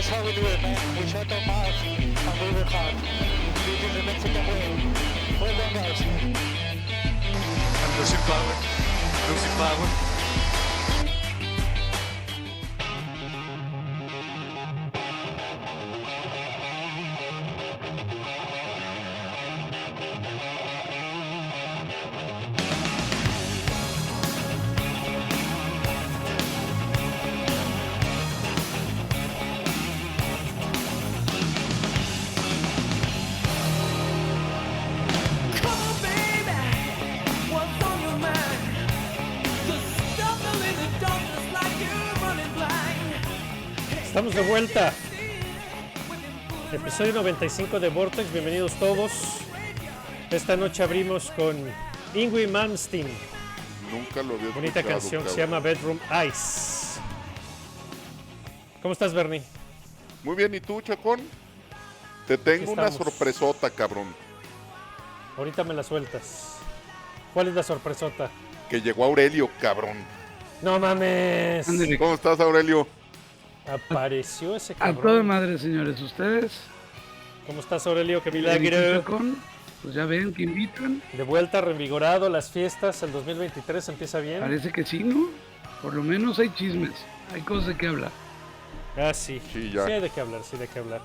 [0.00, 0.78] is how we do it, man.
[0.96, 2.94] We shut our mouth and we work hard.
[3.66, 4.64] This is the Mexican way.
[5.38, 6.00] Well done, guys.
[7.82, 8.54] I'm losing power.
[9.28, 10.09] Losing power.
[44.60, 44.92] Vuelta.
[46.70, 49.10] Episodio 95 de Vortex, bienvenidos todos.
[50.30, 51.56] Esta noche abrimos con
[52.14, 53.08] Ingrid Malmsteen,
[53.90, 55.98] Nunca lo había bonita canción que se llama Bedroom
[56.28, 57.00] Ice.
[58.82, 59.42] ¿Cómo estás, Bernie?
[60.22, 61.22] Muy bien, ¿y tú, Chacón?
[62.28, 64.14] Te tengo una sorpresota, cabrón.
[65.38, 66.56] Ahorita me la sueltas.
[67.32, 68.30] ¿Cuál es la sorpresota?
[68.68, 69.96] Que llegó Aurelio, cabrón.
[70.60, 71.66] No mames.
[71.98, 72.99] ¿Cómo estás, Aurelio?
[73.66, 75.26] Apareció ese A toda cabrón.
[75.26, 76.52] madre, señores, ustedes.
[77.46, 78.22] ¿Cómo estás, Aurelio?
[78.22, 79.04] ¡Qué milagro!
[79.82, 81.02] Pues ya ven que invitan.
[81.12, 84.40] De vuelta, revigorado, las fiestas, el 2023 empieza bien.
[84.40, 85.28] Parece que sí, ¿no?
[85.82, 86.92] Por lo menos hay chismes.
[87.32, 88.10] Hay cosas de qué hablar.
[88.96, 89.40] Ah, sí.
[89.52, 89.86] Sí, ya.
[89.86, 91.00] hay de qué hablar, sí, hay de qué hablar.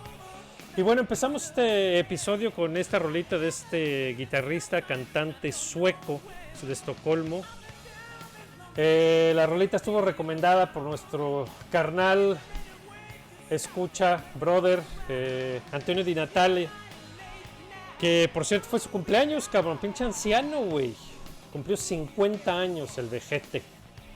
[0.75, 6.19] Y bueno, empezamos este episodio con esta rolita de este guitarrista, cantante sueco
[6.61, 7.43] de Estocolmo.
[8.77, 12.37] Eh, la rolita estuvo recomendada por nuestro carnal,
[13.49, 16.67] escucha, brother, eh, Antonio Di Natale.
[17.99, 20.93] Que por cierto fue su cumpleaños, cabrón, pinche anciano, güey.
[21.53, 23.61] Cumplió 50 años el vejete.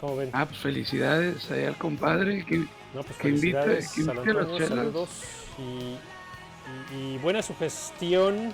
[0.01, 0.29] ¿Cómo ven?
[0.33, 2.45] Ah, pues felicidades ahí al compadre.
[2.45, 2.57] Que,
[2.93, 4.69] No, pues que invite- felicidades que al invite a las Antonio, chelas.
[4.77, 5.09] saludos
[5.57, 8.53] y, y- y buena sugestión,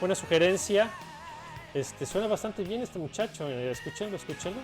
[0.00, 0.90] buena sugerencia.
[1.72, 4.60] Este, suena bastante bien este muchacho, eh, escúchenlo, escúchenlo.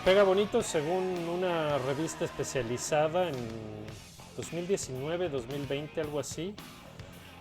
[0.00, 3.34] Pega bonito según una revista especializada en
[4.36, 6.54] 2019, 2020, algo así.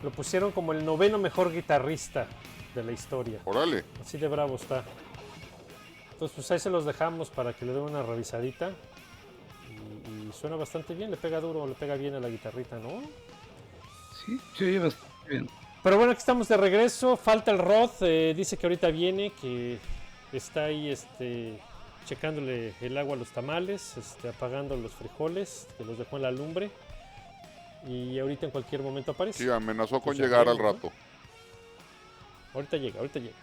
[0.03, 2.27] Lo pusieron como el noveno mejor guitarrista
[2.75, 3.39] de la historia.
[3.45, 3.83] Órale.
[4.01, 4.83] Así de bravo está.
[6.13, 8.71] Entonces, pues ahí se los dejamos para que le den una revisadita.
[9.69, 13.01] Y, y suena bastante bien, le pega duro, le pega bien a la guitarrita, ¿no?
[14.25, 15.49] sí, se oye bastante bien.
[15.83, 17.17] Pero bueno, aquí estamos de regreso.
[17.17, 19.77] Falta el Rod, eh, dice que ahorita viene, que
[20.33, 21.59] está ahí este,
[22.07, 26.31] checándole el agua a los tamales, este, apagando los frijoles, que los dejó en la
[26.31, 26.71] lumbre.
[27.87, 29.43] Y ahorita en cualquier momento aparece.
[29.43, 30.91] Sí, amenazó con Pues llegar al rato.
[32.53, 33.35] Ahorita llega, ahorita llega.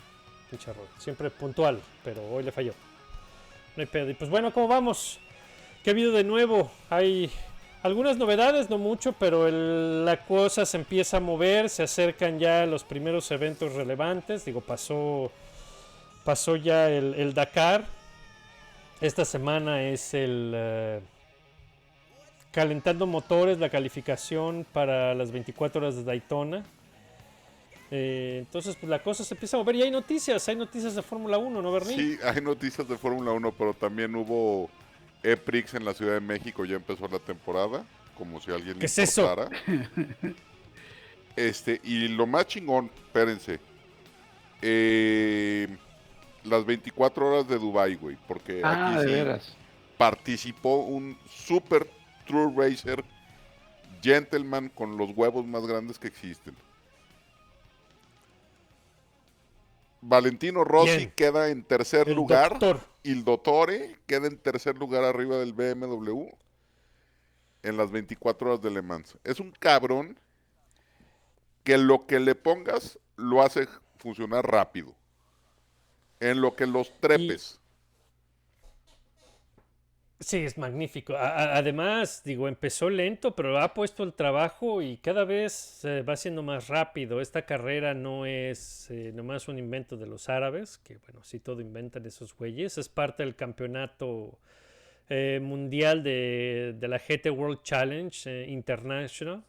[0.51, 0.73] Pinche.
[0.99, 2.73] Siempre puntual, pero hoy le falló.
[3.77, 4.11] No hay pedo.
[4.11, 5.19] Y pues bueno, ¿cómo vamos?
[5.83, 6.71] ¿Qué ha habido de nuevo?
[6.91, 7.31] Hay
[7.83, 12.67] algunas novedades, no mucho, pero el- la cosa se empieza a mover, se acercan ya
[12.67, 14.45] los primeros eventos relevantes.
[14.45, 15.31] Digo, pasó,
[16.25, 17.85] pasó ya el, el Dakar.
[19.05, 21.01] Esta semana es el eh,
[22.51, 26.65] calentando motores, la calificación para las 24 horas de Daytona.
[27.91, 31.03] Eh, entonces, pues la cosa se empieza a mover y hay noticias, hay noticias de
[31.03, 31.95] Fórmula 1, ¿no, Bernie?
[31.95, 34.71] Sí, hay noticias de Fórmula 1, pero también hubo
[35.23, 36.65] EPRIX en la Ciudad de México.
[36.65, 37.85] Ya empezó la temporada,
[38.17, 39.37] como si alguien le ¿Qué es eso?
[41.37, 43.61] Este, y lo más chingón, espérense.
[44.63, 45.69] eh,
[46.45, 49.57] las 24 horas de Dubai, güey, porque Ah, aquí sí veras.
[49.99, 51.89] participó un super
[52.27, 53.05] true racer
[54.03, 56.55] gentleman con los huevos más grandes que existen.
[60.03, 62.51] Valentino Rossi queda en tercer El lugar.
[62.51, 62.81] doctor.
[63.05, 66.27] Il Dottore queda en tercer lugar arriba del BMW
[67.63, 69.17] en las 24 horas de Le Mans.
[69.25, 70.19] Es un cabrón
[71.65, 73.67] que lo que le pongas lo hace
[73.99, 74.95] funcionar rápido.
[76.19, 77.61] En lo que los trepes.
[80.21, 81.15] Sí, es magnífico.
[81.17, 86.17] A- además, digo, empezó lento, pero ha puesto el trabajo y cada vez eh, va
[86.17, 87.21] siendo más rápido.
[87.21, 91.61] Esta carrera no es eh, nomás un invento de los árabes, que bueno, sí todo
[91.61, 92.79] inventan esos güeyes.
[92.79, 94.39] Es parte del campeonato
[95.11, 99.43] eh, mundial de, de la GT World Challenge eh, International,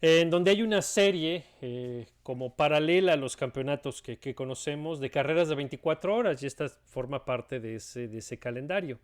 [0.00, 5.10] en donde hay una serie eh, como paralela a los campeonatos que, que conocemos de
[5.10, 8.98] carreras de 24 horas y esta forma parte de ese, de ese calendario.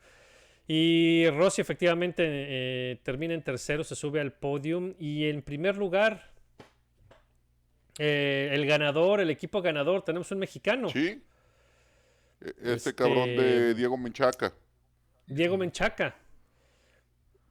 [0.68, 6.30] Y Rossi efectivamente eh, termina en tercero, se sube al podium y en primer lugar
[7.98, 11.08] Eh, el ganador, el equipo ganador, tenemos un mexicano, Sí.
[12.40, 14.54] E- Este, Este- cabrón de Diego Menchaca.
[15.26, 16.16] Diego Menchaca.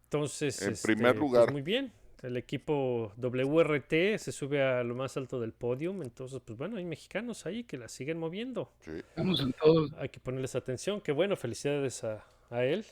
[0.05, 1.51] Entonces, En este, primer pues, lugar.
[1.51, 1.91] muy bien.
[2.21, 6.01] El equipo WRT se sube a lo más alto del podium.
[6.01, 8.71] Entonces, pues bueno, hay mexicanos ahí que la siguen moviendo.
[8.81, 8.91] Sí.
[8.91, 9.93] Estamos en todos.
[9.97, 10.99] Hay que ponerles atención.
[11.01, 12.85] Qué bueno, felicidades a, a él.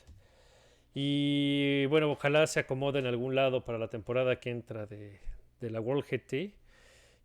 [0.94, 5.20] Y bueno, ojalá se acomode en algún lado para la temporada que entra de,
[5.60, 6.54] de la World GT.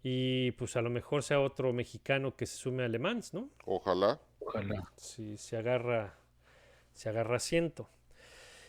[0.04, 3.50] Y pues a lo mejor sea otro mexicano que se sume a Le Mans, ¿no?
[3.66, 4.20] Ojalá.
[4.40, 4.92] Ojalá.
[4.98, 6.18] Si se agarra,
[6.94, 7.88] se agarra asiento.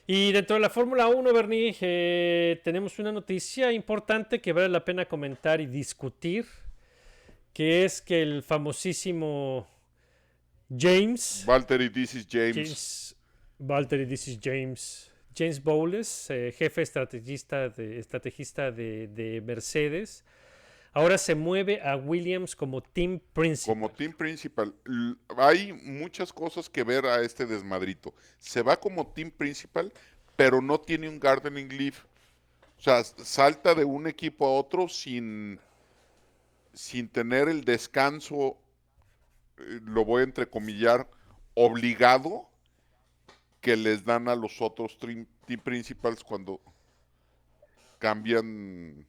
[0.06, 4.84] Y dentro de la Fórmula 1, Bernie, eh, tenemos una noticia importante que vale la
[4.84, 6.44] pena comentar y discutir,
[7.54, 9.66] que es que el famosísimo
[10.68, 12.54] James, Valtteri, this is James.
[12.54, 13.16] James
[13.58, 20.22] Valtteri, this is James, James Bowles, eh, jefe estrategista de, estrategista de, de Mercedes,
[20.94, 23.74] ahora se mueve a Williams como team principal.
[23.74, 24.74] Como team principal,
[25.36, 28.14] hay muchas cosas que ver a este desmadrito.
[28.38, 29.92] Se va como team principal,
[30.36, 31.96] pero no tiene un gardening leave.
[32.78, 35.58] O sea, salta de un equipo a otro sin,
[36.72, 38.56] sin tener el descanso,
[39.58, 41.08] eh, lo voy a entrecomillar,
[41.54, 42.48] obligado
[43.60, 46.60] que les dan a los otros team, team principals cuando
[47.98, 49.06] cambian,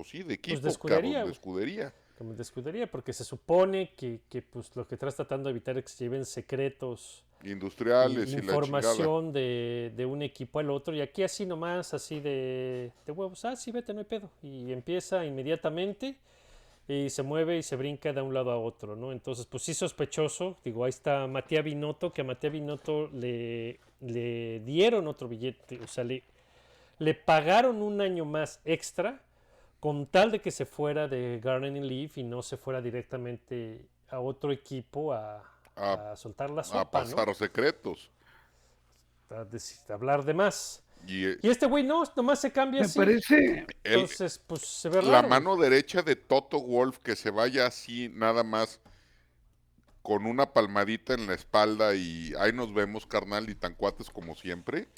[0.00, 1.32] pues sí, de equipo, de escudería, cabrón, de güey.
[1.32, 1.94] escudería.
[2.16, 5.76] como de escudería, porque se supone que, que, pues lo que estás tratando de evitar
[5.76, 8.54] es que se lleven secretos, y Industriales y, chingada.
[8.54, 13.44] información de, de un equipo al otro, y aquí así nomás, así de, de huevos,
[13.44, 16.16] ah, sí, vete, no hay pedo, y empieza inmediatamente,
[16.88, 19.12] y se mueve y se brinca de un lado a otro, ¿no?
[19.12, 24.60] Entonces, pues sí sospechoso, digo, ahí está Matías Binotto, que a Matías Binotto le, le
[24.60, 26.22] dieron otro billete, o sea, le,
[26.98, 29.22] le pagaron un año más extra
[29.80, 34.20] con tal de que se fuera de Gardening Leaf y no se fuera directamente a
[34.20, 35.42] otro equipo a,
[35.76, 37.16] A- a soltar la a sopa, ¿no?
[37.16, 38.10] pasar secretos.
[39.30, 40.82] A, a hablar de más.
[41.06, 42.98] Y eh, Y este güey no, nomás se cambia Me así.
[42.98, 45.28] parece, el- Entonces, pues se ve la raro.
[45.28, 48.80] mano derecha de Toto Wolf que se vaya así nada más
[50.02, 54.34] con una palmadita en la espalda y ahí nos vemos carnal y tan cuates como
[54.34, 54.88] siempre,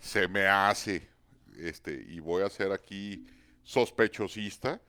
[0.00, 1.08] se me hace,
[1.58, 3.26] este, y voy a ser aquí
[3.64, 4.80] sospechosista,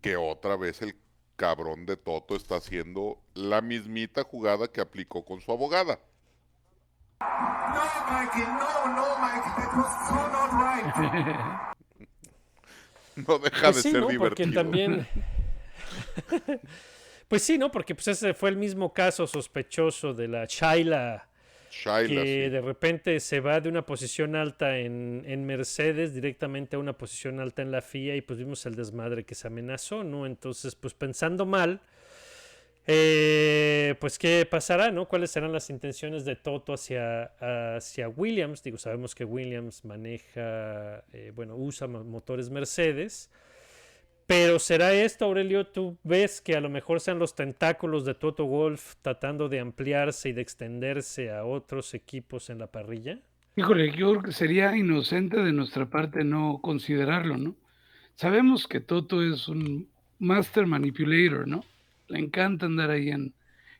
[0.00, 0.94] que otra vez el
[1.36, 5.98] cabrón de Toto está haciendo la mismita jugada que aplicó con su abogada.
[7.20, 7.26] No,
[8.10, 11.74] Mikey, no, no, Mikey, that was so not right.
[13.26, 14.06] No deja Pues de sí, ser ¿no?
[14.16, 14.52] Porque divertido.
[14.54, 15.08] también...
[17.28, 17.70] pues sí, ¿no?
[17.70, 21.27] Porque pues ese fue el mismo caso sospechoso de la Shaila
[21.70, 22.50] Shaila, que sí.
[22.50, 27.40] de repente se va de una posición alta en, en Mercedes directamente a una posición
[27.40, 30.26] alta en la FIA y pues vimos el desmadre que se amenazó, ¿no?
[30.26, 31.80] Entonces, pues pensando mal,
[32.86, 35.06] eh, pues qué pasará, ¿no?
[35.06, 37.24] ¿Cuáles serán las intenciones de Toto hacia,
[37.76, 38.62] hacia Williams?
[38.62, 43.30] Digo, sabemos que Williams maneja, eh, bueno, usa mo- motores Mercedes.
[44.28, 48.44] Pero será esto, Aurelio, tú ves que a lo mejor sean los tentáculos de Toto
[48.44, 53.20] Wolf tratando de ampliarse y de extenderse a otros equipos en la parrilla.
[53.56, 57.56] híjole, yo creo que sería inocente de nuestra parte no considerarlo, ¿no?
[58.16, 59.88] Sabemos que Toto es un
[60.18, 61.64] master manipulator, ¿no?
[62.08, 63.32] Le encanta andar ahí en,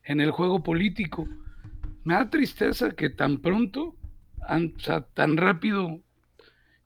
[0.04, 1.28] el juego político.
[2.04, 3.96] Me da tristeza que tan pronto,
[4.38, 6.00] o sea, tan rápido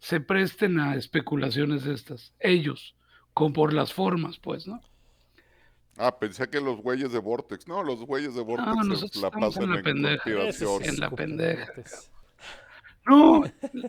[0.01, 2.35] se presten a especulaciones estas.
[2.41, 2.97] Ellos,
[3.35, 4.81] como por las formas, pues, ¿no?
[5.99, 7.69] Ah, pensé que los güeyes de Vortex.
[7.69, 10.31] No, los güeyes de Vortex se nosotros la estamos en pasan la en, pendeja.
[10.89, 11.73] En la pendeja.
[13.05, 13.43] No,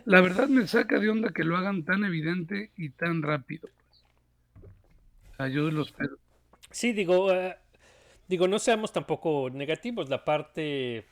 [0.06, 3.68] la verdad me saca de onda que lo hagan tan evidente y tan rápido.
[3.78, 4.04] Pues.
[5.30, 6.16] O sea, yo los pero
[6.72, 7.56] Sí, digo, eh,
[8.26, 10.08] digo, no seamos tampoco negativos.
[10.08, 11.06] La parte,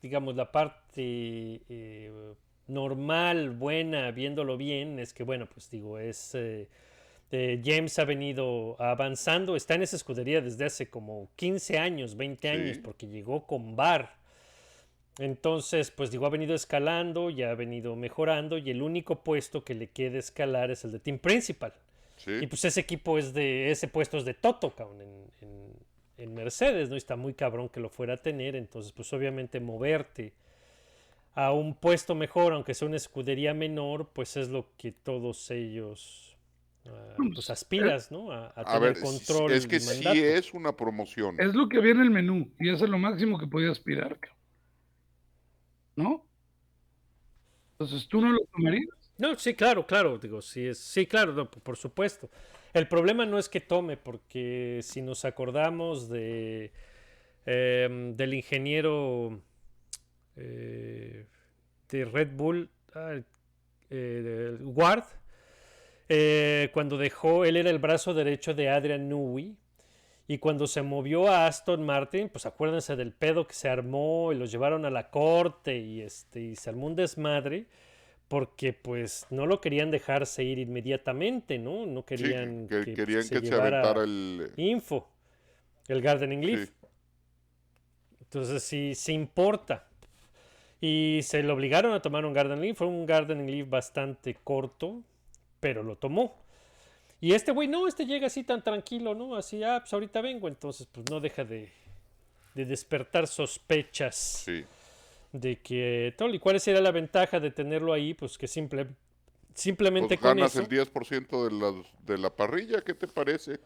[0.00, 2.12] digamos, la parte eh,
[2.68, 6.36] normal, buena, viéndolo bien, es que, bueno, pues digo, es...
[6.36, 6.68] eh,
[7.32, 12.48] eh, James ha venido avanzando, está en esa escudería desde hace como 15 años, 20
[12.48, 12.82] años, Sí.
[12.82, 14.14] porque llegó con Bar.
[15.18, 19.74] Entonces, pues digo, ha venido escalando, ya ha venido mejorando y el único puesto que
[19.74, 21.72] le queda escalar es el de Team Principal.
[22.16, 22.30] Sí.
[22.40, 25.70] Y pues ese equipo es de, ese puesto es de Toto, cabrón, en, en-
[26.18, 26.96] en Mercedes, ¿no?
[26.96, 30.32] Y está muy cabrón que lo fuera a tener, entonces pues obviamente moverte
[31.34, 36.29] a un puesto mejor, aunque sea una escudería menor, pues es lo que todos ellos
[36.86, 38.30] ah, pues aspiras, ¿no?
[38.32, 39.52] A, a A tener ver, control.
[39.52, 41.36] es que sí es una promoción.
[41.40, 44.18] es lo que había en el menú y eso es lo máximo que podía aspirar.
[45.96, 46.24] ¿No?
[47.72, 48.88] Entonces tú no lo tomarías.
[49.18, 52.30] No, sí, claro, claro, digo, sí, es, sí, claro, no, por supuesto.
[52.72, 56.72] El problema no es que tome, porque si nos acordamos de
[57.44, 59.42] em, del ingeniero
[60.36, 61.26] eh,
[61.90, 63.20] de Red Bull, ah,
[63.90, 65.04] eh, Ward,
[66.10, 69.56] eh, cuando dejó, él era el brazo derecho de Adrian Newey,
[70.28, 74.36] y cuando se movió a Aston Martin, pues acuérdense del pedo que se armó y
[74.36, 77.66] los llevaron a la corte y, este, y se armó un desmadre
[78.28, 81.84] porque pues no lo querían dejarse ir inmediatamente, ¿no?
[81.84, 84.52] No Sí, querían que, que, querían se que se aventara el...
[84.56, 85.08] info,
[85.88, 86.68] el Gardening Leaf.
[86.68, 86.86] Sí.
[88.20, 89.88] Entonces sí, sí importa.
[90.80, 92.78] Y se le obligaron a tomar un Garden Leaf.
[92.78, 95.02] Fue un Gardening Leaf bastante corto,
[95.60, 96.36] pero lo tomó.
[97.20, 99.36] Y este güey, no, este llega así tan tranquilo, ¿no?
[99.36, 100.48] Así, ah, pues ahorita vengo.
[100.48, 101.70] Entonces, pues no deja de,
[102.54, 104.64] de despertar sospechas Sí.
[105.32, 108.86] de que tal y cuál sería la ventaja de tenerlo ahí, pues que simple,
[109.54, 110.62] simplemente Pues con ganas eso.
[110.62, 113.60] el 10% de la, de la parrilla, ¿qué te parece?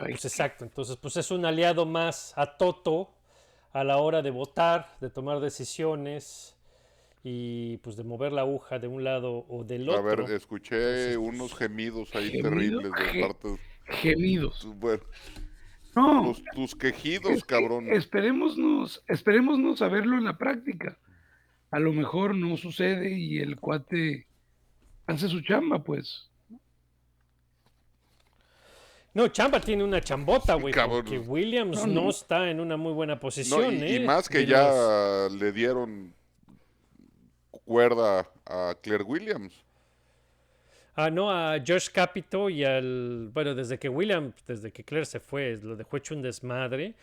[0.00, 3.10] Pues exacto, entonces pues es un aliado más a Toto
[3.74, 6.51] a la hora de votar, de tomar decisiones
[7.24, 10.24] y pues de mover la aguja de un lado o del A otro.
[10.26, 12.48] ver, escuché unos gemidos ahí ¿Gemido?
[12.50, 14.68] terribles de Ge- parte de Gemidos.
[14.76, 15.02] bueno,
[15.94, 17.86] No, tus, tus quejidos, es que cabrón.
[17.92, 20.98] Esperémonos, esperémonos a verlo en la práctica.
[21.70, 24.26] A lo mejor no sucede y el cuate
[25.06, 26.28] hace su chamba, pues.
[29.14, 32.10] No, Chamba tiene una chambota, güey, porque Williams No, no, no.
[32.10, 34.00] está en una muy buena posición, y, y ¿eh?
[34.00, 34.62] más que De ya
[35.28, 36.14] los- le dieron
[37.72, 39.54] cuerda a Claire Williams.
[40.94, 43.30] Ah, no, a Josh Capito y al.
[43.32, 46.94] Bueno, desde que William, desde que Claire se fue, lo dejó hecho un desmadre.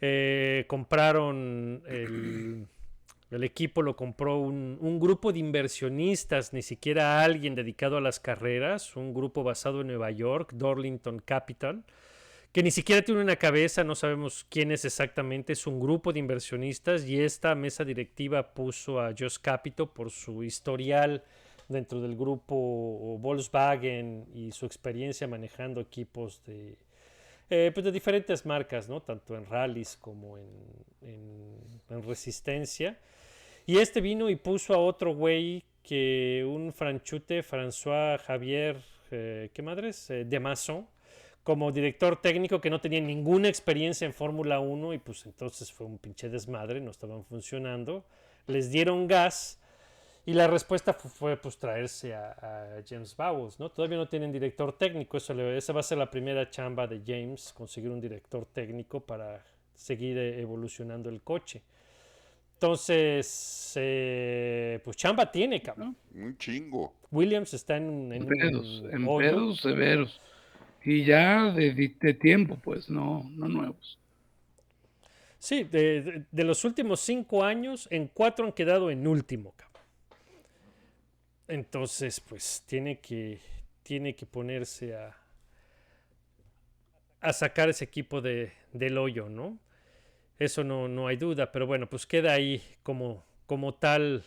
[0.00, 2.66] Eh, compraron el,
[3.30, 8.18] el equipo, lo compró un, un grupo de inversionistas, ni siquiera alguien dedicado a las
[8.18, 11.84] carreras, un grupo basado en Nueva York, Dorlington Capital,
[12.58, 16.18] que ni siquiera tiene una cabeza, no sabemos quién es exactamente, es un grupo de
[16.18, 21.22] inversionistas y esta mesa directiva puso a Josh Capito por su historial
[21.68, 26.76] dentro del grupo Volkswagen y su experiencia manejando equipos de,
[27.48, 29.02] eh, pues de diferentes marcas, ¿no?
[29.02, 30.48] tanto en rallies como en,
[31.02, 32.98] en- en resistencia.
[33.66, 39.62] Y este vino y puso a otro güey que un franchute, François Javier, eh, ¿qué
[39.62, 40.10] madres?
[40.10, 40.40] Eh, de
[41.44, 45.86] como director técnico que no tenía ninguna experiencia en Fórmula 1 y pues entonces fue
[45.86, 48.04] un pinche desmadre, no estaban funcionando.
[48.46, 49.58] Les dieron gas
[50.26, 53.70] y la respuesta fu- fue, pues traerse a, a James Bowles, ¿no?
[53.70, 57.00] Todavía no tienen director técnico, eso le- esa va a ser la primera chamba de
[57.06, 59.42] James, conseguir un director técnico para
[59.74, 61.62] seguir eh, evolucionando el coche.
[62.54, 65.96] Entonces, eh, pues chamba tiene, cabrón.
[66.14, 66.92] Un chingo.
[67.10, 70.20] Williams está en, en En pedos, en pedos severos.
[70.92, 74.00] Y ya de, de- tiempo, pues, no, no nuevos.
[75.38, 79.54] Sí, de, de- los últimos cinco años, en cuatro han quedado en último.
[81.48, 83.40] Entonces, pues tiene que,
[83.82, 85.16] tiene que ponerse a,
[87.20, 89.58] a sacar ese equipo de, del hoyo, ¿no?
[90.38, 94.24] Eso no, no hay duda, pero bueno, pues queda ahí como, como tal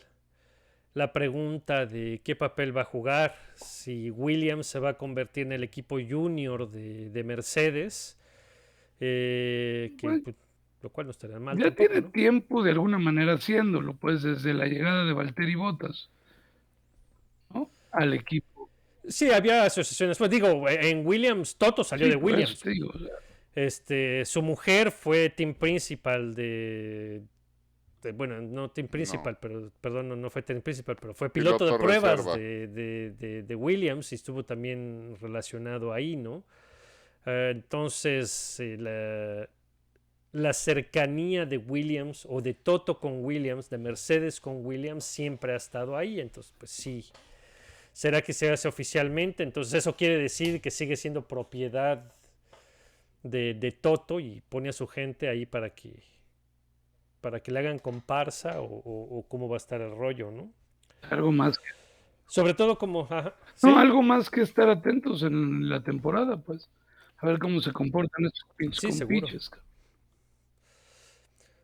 [0.93, 5.53] la pregunta de qué papel va a jugar, si Williams se va a convertir en
[5.53, 8.17] el equipo junior de, de Mercedes,
[8.99, 10.35] eh, que, Pues, pues,
[10.81, 11.57] lo cual no estaría mal.
[11.57, 12.11] Ya tampoco, tiene ¿no?
[12.11, 16.09] tiempo de alguna manera haciéndolo, pues desde la llegada de Valtteri Bottas
[17.53, 17.69] ¿no?
[17.91, 18.69] al equipo.
[19.07, 20.17] Sí, había asociaciones.
[20.17, 22.59] Pues digo, en Williams, Toto salió Sí, de por eso Williams.
[22.59, 23.09] te digo, o sea,
[23.55, 27.21] Este, su mujer fue team principal de-
[28.13, 31.77] bueno, no team principal, pero perdón, no, no fue team principal, pero fue piloto, Piloto
[31.77, 32.25] de pruebas
[32.67, 36.43] de- de- de Williams y estuvo también relacionado ahí, ¿no?
[37.25, 39.47] Eh, entonces, eh, la,
[40.33, 45.57] la cercanía de Williams o de Toto con Williams, de Mercedes con Williams, siempre ha
[45.57, 46.19] estado ahí.
[46.19, 47.05] Entonces, pues sí.
[47.93, 49.43] ¿Será que se hace oficialmente?
[49.43, 52.11] Entonces eso quiere decir que sigue siendo propiedad
[53.21, 55.91] de, de Toto y pone a su gente ahí para que
[57.21, 60.51] para que le hagan comparsa o, o- o cómo va a estar el rollo, ¿no?
[61.09, 61.65] algo más que,
[62.27, 63.07] Sobre todo como...
[63.09, 66.69] ajá, no, algo más que estar atentos en la temporada, pues.
[67.17, 69.23] A ver cómo se comportan estos pinches Sí, cabrón.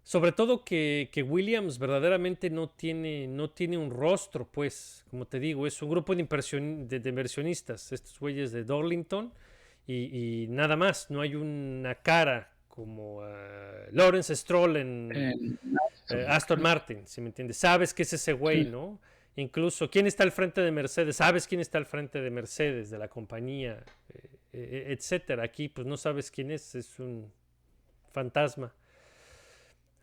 [0.04, 5.40] Sobre todo que, que Williams verdaderamente no tiene, no tiene un rostro, pues, como te
[5.40, 9.34] digo, es un grupo de, de inversionistas, estos güeyes de Dorlington,
[9.86, 15.60] y, y nada más, no hay una cara como eh, Lawrence Stroll en En-
[16.12, 17.58] eh, Aston Martin, si me entiendes.
[17.58, 18.70] Sabes que es ese güey, Sí.
[18.70, 19.00] ¿no?
[19.36, 21.16] Incluso, ¿quién está al frente de Mercedes?
[21.16, 25.44] ¿Sabes quién está al frente de Mercedes, de la compañía, eh, eh, etcétera?
[25.44, 27.32] Aquí, pues no sabes quién es, es un
[28.14, 28.76] fantasma.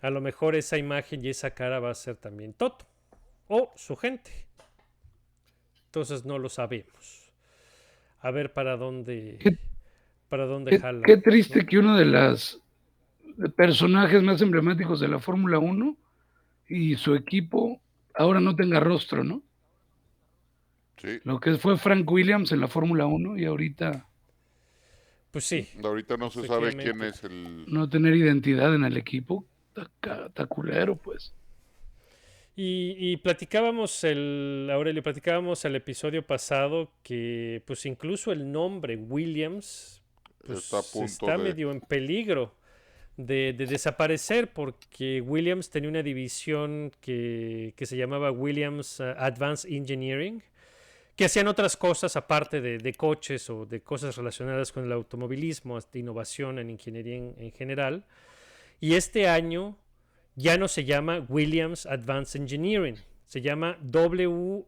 [0.00, 2.86] A lo mejor esa imagen y esa cara va a ser también Toto
[3.46, 4.32] o su gente.
[5.86, 7.30] Entonces no lo sabemos.
[8.18, 9.58] A ver para dónde, ¿Qué-
[10.28, 11.02] para dónde Qué, jala.
[11.06, 12.60] qué triste que uno de los
[13.56, 15.96] personajes más emblemáticos de la Fórmula 1
[16.68, 17.80] y su equipo
[18.14, 19.42] ahora no tenga rostro, ¿no?
[20.96, 21.18] Sí.
[21.24, 24.06] Lo que fue Frank Williams en la Fórmula 1 y ahorita
[25.30, 27.64] Pues sí, Ahorita no se sabe quién es el...
[27.66, 29.44] no tener identidad en el equipo,
[29.76, 31.34] está culero, pues.
[32.56, 40.00] Y, y platicábamos el, Aurelio, platicábamos el episodio pasado que pues incluso el nombre Williams
[40.46, 42.54] pues, Está a punto está de- medio en peligro
[43.16, 49.70] de, de desaparecer porque Williams tenía una división que, que se llamaba Williams uh, Advanced
[49.70, 50.42] Engineering
[51.16, 55.76] que hacían otras cosas aparte de, de coches o de cosas relacionadas con el automovilismo,
[55.76, 58.04] hasta innovación en ingeniería en, en general.
[58.80, 59.78] Y este año
[60.34, 64.64] ya no se llama Williams Advanced Engineering, se llama W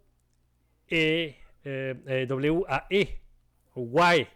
[0.89, 3.21] E, eh, eh, WAE
[3.75, 4.27] o Y.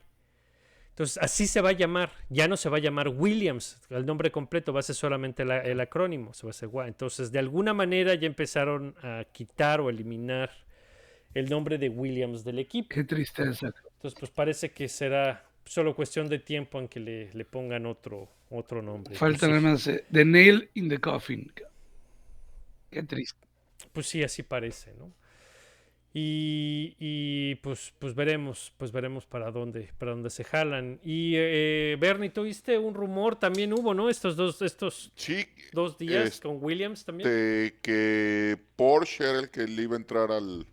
[1.01, 2.13] Entonces, así se va a llamar.
[2.29, 3.81] Ya no se va a llamar Williams.
[3.89, 6.35] El nombre completo va a ser solamente la- el acrónimo.
[6.35, 6.89] Se va a hacer Y.
[6.89, 10.51] Entonces, de alguna manera ya empezaron a quitar o eliminar
[11.33, 12.91] el nombre de Williams del equipo.
[12.91, 13.73] Qué tristeza.
[13.95, 18.29] Entonces, pues parece que será solo cuestión de tiempo en que le, le pongan otro,
[18.51, 19.15] otro nombre.
[19.15, 21.51] Falta nada más eh, The Nail in the Coffin.
[22.91, 23.39] Qué triste.
[23.95, 25.11] Pues sí, así parece, ¿no?
[26.13, 30.99] Y, y, pues, pues veremos, pues veremos para dónde, para dónde se jalan.
[31.05, 34.11] Y eh, Bernie, tuviste un rumor, también hubo, ¿no?
[34.11, 37.29] Estos dos, estos Sí, dos días Este, con Williams también.
[37.81, 40.67] que Porsche era el que le iba a entrar al,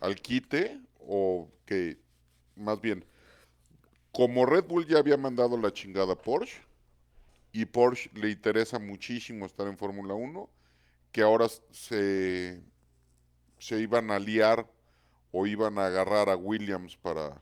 [0.00, 1.96] al quite, o que,
[2.56, 3.02] más bien,
[4.12, 6.60] como Red Bull ya había mandado la chingada a Porsche,
[7.52, 10.50] y Porsche le interesa muchísimo estar en Fórmula 1,
[11.12, 12.60] que ahora se,
[13.60, 14.66] se iban a liar
[15.30, 17.40] o iban a agarrar a Williams para,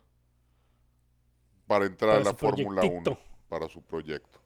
[1.67, 3.19] para entrar Para a la Fórmula 1, proyectito.
[3.49, 4.41] para su proyecto.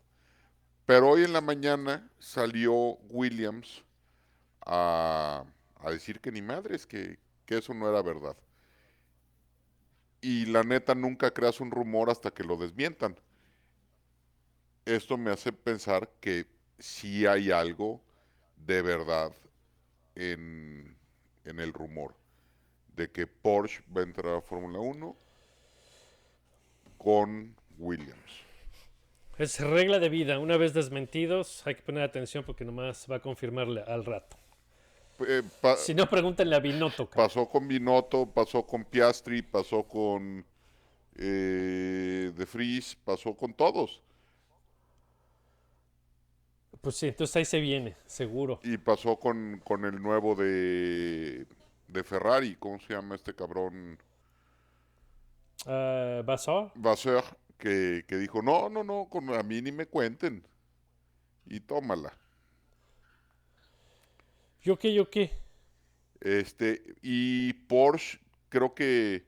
[0.84, 2.74] Pero hoy en la mañana salió
[3.08, 3.82] Williams
[4.66, 5.44] a,
[5.76, 8.36] a decir que ni madres, que, que eso no era verdad.
[10.20, 13.18] Y la neta nunca creas un rumor hasta que lo desmientan.
[14.84, 16.46] Esto me hace pensar que
[16.78, 18.00] sí hay algo
[18.56, 19.32] de verdad
[20.14, 20.96] en,
[21.44, 22.14] en el rumor
[22.94, 25.16] de que Porsche va a entrar a Fórmula 1
[26.98, 28.42] con Williams.
[29.38, 30.38] Es regla de vida.
[30.38, 34.36] Una vez desmentidos, hay que poner atención porque nomás va a confirmarle al rato.
[35.26, 35.42] Eh,
[35.78, 37.08] Si no, pregúntenle a Binotto.
[37.08, 40.44] Pasó con Binotto, pasó con Piastri, pasó con
[41.16, 44.02] eh, De Vries, pasó con todos.
[46.82, 48.58] Pues sí, entonces ahí se viene, seguro.
[48.64, 51.46] Y pasó con, con el nuevo de,
[51.86, 53.96] de Ferrari, ¿cómo se llama este cabrón?
[55.64, 57.22] Uh, Vasseur, Vasseur,
[57.56, 60.44] que, que dijo, no, no, no, con, a mí ni me cuenten.
[61.46, 62.12] Y tómala.
[64.60, 65.30] ¿Yo qué, yo qué?
[66.20, 68.18] Este, y Porsche,
[68.48, 69.24] creo que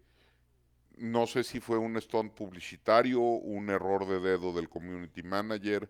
[0.96, 5.88] no sé si fue un stunt publicitario, un error de dedo del community manager,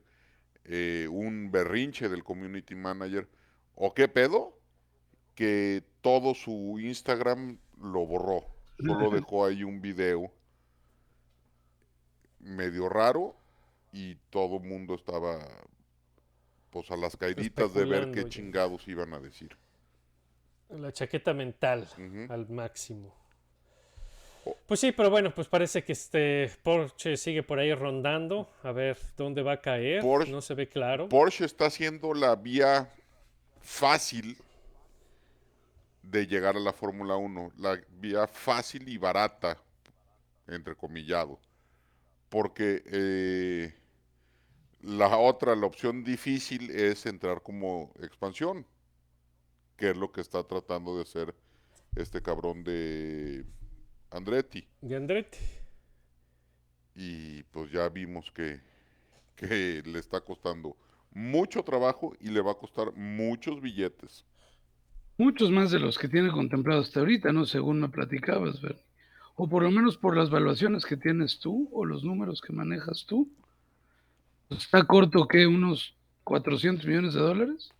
[0.65, 3.29] eh, un berrinche del community manager,
[3.75, 4.59] o qué pedo,
[5.35, 8.45] que todo su Instagram lo borró.
[8.79, 10.33] Solo dejó ahí un video
[12.41, 13.35] medio raro
[13.93, 15.39] y todo el mundo estaba
[16.71, 19.57] pues a las caíditas de ver qué chingados iban a decir.
[20.71, 21.89] La chaqueta mental
[22.29, 23.15] al máximo.
[24.67, 28.49] Pues sí, pero bueno, pues parece que este Porsche sigue por ahí rondando.
[28.63, 30.03] A ver dónde va a caer.
[30.03, 31.09] Porsche- no se ve claro.
[31.09, 32.91] Porsche está haciendo la vía
[33.61, 34.39] fácil
[36.03, 39.59] de llegar a la Fórmula 1, la vía fácil y barata,
[40.47, 41.39] entrecomillado,
[42.29, 43.75] porque eh,
[44.83, 48.67] la otra, la opción difícil es entrar como expansión,
[49.79, 51.35] que es lo que está tratando de hacer
[51.97, 53.47] este cabrón de
[54.15, 54.67] Andretti.
[54.81, 55.39] De Andretti.
[56.95, 58.61] Y pues ya vimos que,
[59.35, 60.77] que le está costando
[61.13, 64.25] mucho trabajo y le va a costar muchos billetes.
[65.19, 67.45] Muchos más de los que tiene contemplado hasta ahorita, ¿no?
[67.45, 68.83] Según me platicabas, Bernie.
[69.37, 73.05] O por lo menos por las valuaciones que tienes tú o los números que manejas
[73.07, 73.29] tú.
[74.51, 75.47] ¿Está corto qué?
[75.47, 77.73] ¿Unos 400 millones de dólares?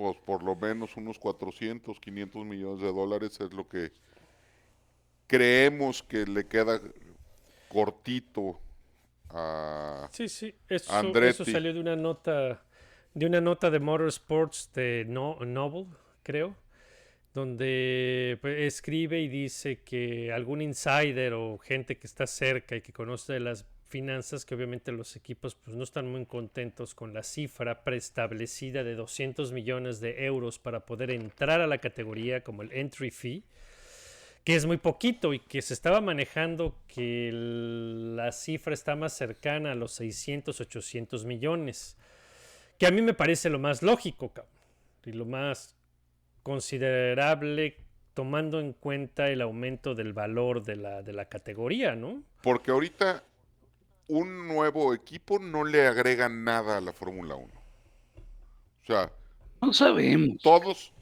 [0.00, 3.92] pues por lo menos unos 400, 500 millones de dólares es lo que
[5.30, 6.80] creemos que le queda
[7.68, 8.58] cortito
[9.28, 10.08] a...
[10.10, 12.64] Sí, sí, eso, salió de una nota
[13.14, 15.86] de una nota de Motorsports de no, Noble,
[16.24, 16.56] creo,
[17.32, 22.92] donde pues, escribe y dice que algún insider o gente que está cerca y que
[22.92, 27.22] conoce de las finanzas, que obviamente los equipos pues, no están muy contentos con la
[27.22, 32.72] cifra preestablecida de 200 millones de euros para poder entrar a la categoría como el
[32.72, 33.44] entry fee
[34.44, 39.12] que es muy poquito y que se estaba manejando que el- la cifra está más
[39.12, 41.96] cercana a los 600, 800 millones,
[42.78, 44.52] que a mí me parece lo más lógico cabrón,
[45.04, 45.76] y lo más
[46.42, 47.76] considerable
[48.14, 52.22] tomando en cuenta el aumento del valor de la, de la categoría, ¿no?
[52.42, 53.22] Porque ahorita
[54.08, 57.52] un nuevo equipo no le agrega nada a la Fórmula 1.
[58.82, 59.12] O sea,
[59.62, 60.38] No sabemos.
[60.42, 60.92] todos,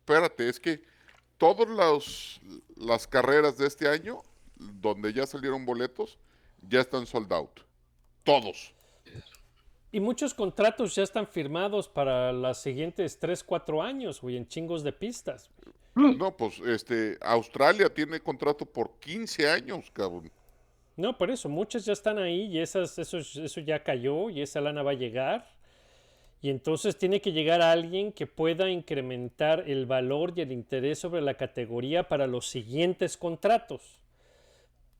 [0.00, 0.82] espérate, es que
[1.38, 2.40] todas
[2.76, 4.22] las carreras de este año,
[4.56, 6.18] donde ya salieron boletos,
[6.68, 7.60] ya están sold out.
[8.24, 8.74] Todos.
[9.90, 14.82] Y muchos contratos ya están firmados para los siguientes 3, 4 años, güey, en chingos
[14.82, 15.50] de pistas.
[15.94, 20.30] No, pues este, Australia tiene contrato por 15 años, cabrón.
[20.96, 24.60] No, por eso, muchas ya están ahí y esas, eso, eso ya cayó y esa
[24.60, 25.48] lana va a llegar.
[26.40, 31.20] Y entonces tiene que llegar alguien que pueda incrementar el valor y el interés sobre
[31.20, 33.98] la categoría para los siguientes contratos,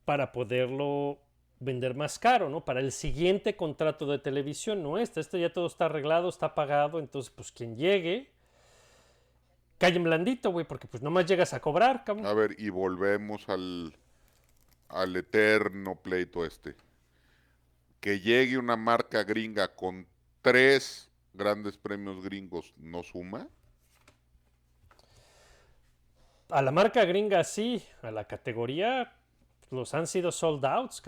[0.03, 1.19] para poderlo
[1.59, 2.65] vender más caro, ¿no?
[2.65, 6.99] Para el siguiente contrato de televisión, no este, este ya todo está arreglado, está pagado,
[6.99, 8.29] entonces pues quien llegue,
[9.77, 12.25] calle en blandito, güey, porque pues nomás llegas a cobrar, cabrón.
[12.25, 13.93] A ver, y volvemos al,
[14.89, 16.75] al eterno pleito este.
[18.01, 20.07] Que llegue una marca gringa con
[20.41, 23.47] tres grandes premios gringos, ¿no suma?
[26.49, 29.13] A la marca gringa sí, a la categoría
[29.69, 31.01] los han sido sold outs.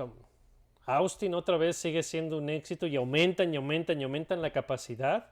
[0.86, 5.30] Austin otra vez sigue siendo un éxito y aumentan y aumentan y aumentan la capacidad.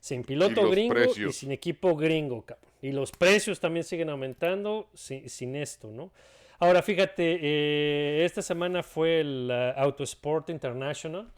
[0.00, 2.44] Sin piloto gringo y sin equipo gringo.
[2.44, 2.70] cabrón.
[2.80, 6.12] Y los precios también siguen aumentando sin, sin esto, ¿no?
[6.60, 11.30] Ahora fíjate, eh, esta semana fue el uh, Autosport International.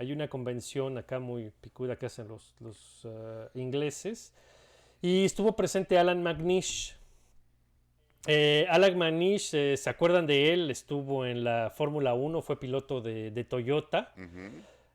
[0.00, 4.32] Hay una convención acá muy picuda que hacen los, los uh, ingleses.
[5.02, 6.96] Y estuvo presente Alan McNish,
[8.26, 10.70] eh, Alan Manish, eh, ¿se acuerdan de él?
[10.70, 14.14] Estuvo en la Fórmula 1, fue piloto de, de Toyota.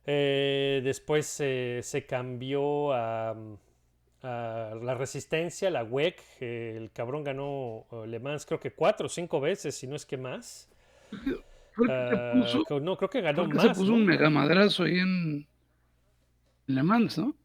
[0.07, 3.35] Eh, después eh, se cambió a,
[4.23, 6.19] a la Resistencia, la WEC.
[6.39, 9.95] eh, el cabrón ganó eh, Le Mans creo que cuatro o cinco veces, si no
[9.95, 10.67] es que más.
[11.89, 13.77] Ah, puso, no, creo que ganó que se más.
[13.77, 13.97] puso ¿no?
[13.97, 15.47] un mega madrazo ahí en
[16.67, 17.35] Le Mans, ¿no?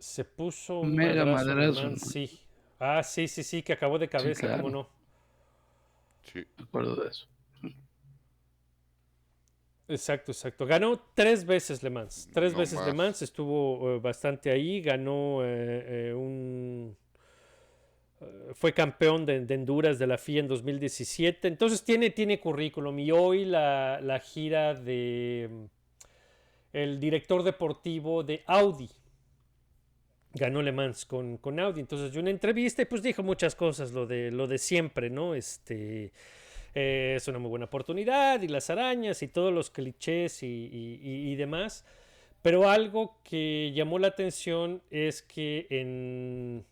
[0.00, 2.10] Se puso Un mega madrazo Le madrazo, Mans, ¿no?
[2.10, 2.40] sí.
[2.78, 4.62] Ah, sí, sí, sí, que acabó de cabeza, claro.
[4.62, 4.88] cómo no.
[6.32, 6.44] Sí.
[6.56, 7.26] Me acuerdo de eso.
[9.88, 10.66] Exacto, exacto.
[10.66, 12.28] Ganó tres veces Le Mans.
[12.32, 12.94] Tres No veces Le más.
[12.94, 13.22] Mans.
[13.22, 14.82] Estuvo eh, bastante ahí.
[14.82, 16.96] Ganó eh, eh, un...
[18.20, 21.48] eh, fue campeón de, de Honduras de la FIA en 2017.
[21.48, 22.98] Entonces tiene, tiene currículum.
[22.98, 25.48] Y hoy la, la gira de...
[25.50, 25.64] mm,
[26.72, 28.90] El director deportivo de Audi.
[30.34, 31.80] Ganó Le Mans con, con Audi.
[31.80, 33.92] Entonces dio una entrevista y pues dijo muchas cosas.
[33.92, 35.34] Lo de, lo de siempre, ¿no?
[35.34, 36.12] Este...
[36.74, 41.32] Eh, es una muy buena oportunidad y las arañas y todos los clichés y- y-
[41.32, 41.84] y demás.
[42.42, 46.64] Pero algo que llamó la atención es que en,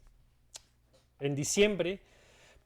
[1.21, 2.01] en diciembre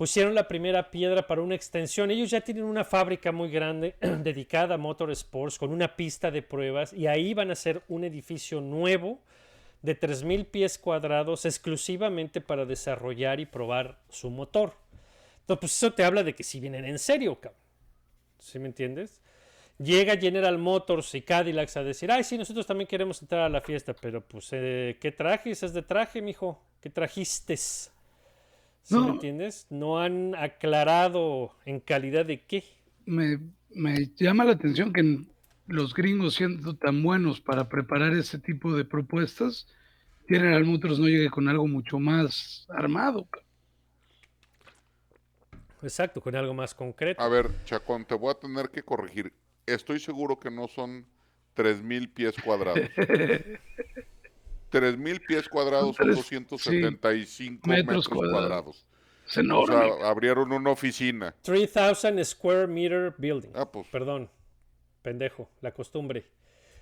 [0.00, 2.10] pusieron la primera piedra para una extensión.
[2.10, 6.94] Ellos ya tienen una fábrica muy grande dedicada a motorsports con una pista de pruebas
[6.94, 9.20] y ahí van a hacer un edificio nuevo
[9.82, 14.72] de 3.000 pies cuadrados exclusivamente para desarrollar y probar su motor.
[15.40, 17.60] Entonces, pues eso te habla de que si vienen en serio, cabrón.
[18.38, 19.20] ¿Sí me entiendes?
[19.78, 23.60] Llega General Motors y Cadillacs a decir, ay, sí, nosotros también queremos entrar a la
[23.60, 25.62] fiesta, pero pues, eh, ¿qué trajes?
[25.62, 26.58] Es de traje, mijo.
[26.80, 27.58] ¿Qué trajiste?
[28.82, 29.04] ¿Sí No.
[29.04, 29.66] me entiendes?
[29.70, 32.64] No han aclarado en calidad de qué.
[33.06, 33.38] Me,
[33.70, 35.26] me llama la atención que
[35.66, 39.66] los gringos siendo tan buenos para preparar ese tipo de propuestas,
[40.28, 43.28] General Motors no llegue con algo mucho más armado.
[45.82, 47.20] Exacto, con algo más concreto.
[47.22, 49.32] A ver, Chacón, te voy a tener que corregir.
[49.66, 51.06] Estoy seguro que no son
[51.56, 52.80] 3.000 pies cuadrados.
[54.70, 58.40] 3.000 pies cuadrados son Tres- 275 metros metros, cuadrados.
[58.40, 58.86] cuadrados.
[59.28, 59.76] Es O enorme.
[59.98, 61.34] sea, abrieron una oficina.
[61.42, 63.50] 3000 square meter building.
[63.54, 63.86] Ah, pues.
[63.88, 64.28] Perdón,
[65.02, 66.26] pendejo, la costumbre.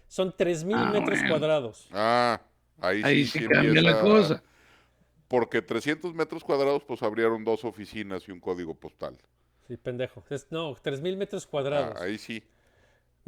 [0.07, 1.29] Son 3.000 Ah, metros bueno.
[1.29, 1.89] cuadrados.
[1.93, 2.41] Ah,
[2.81, 4.43] ahí, Ahí sí, sí sí cambia la cosa.
[5.29, 9.19] Porque 300 metros cuadrados, pues abrieron dos oficinas y un código postal.
[9.67, 10.25] Sí, pendejo.
[10.31, 11.95] Es- no, 3.000 metros cuadrados.
[12.01, 12.43] Ah, ahí sí.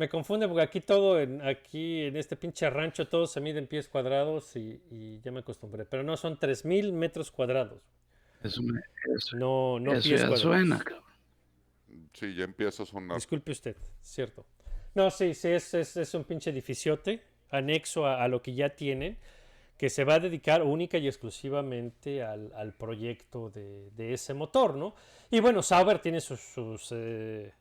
[0.01, 3.67] Me confunde porque aquí todo, en, aquí en este pinche rancho, todo se mide en
[3.67, 5.85] pies cuadrados y, y ya me acostumbré.
[5.85, 7.83] Pero no, son 3.000 metros cuadrados.
[8.43, 8.81] Eso, me-
[9.15, 10.41] eso- No, no eso pies ya cuadrados.
[10.41, 11.05] suena, cabrón.
[12.15, 13.17] Sí, ya empieza a sonar.
[13.19, 14.47] Disculpe usted, cierto.
[14.95, 18.71] No, sí, sí, es, es, es un pinche edificiote anexo a, a lo que ya
[18.71, 19.19] tienen,
[19.77, 24.77] que se va a dedicar única y exclusivamente al, al proyecto de, de ese motor,
[24.77, 24.95] ¿no?
[25.31, 27.53] Y bueno, Sauber tiene sus, sus, eh,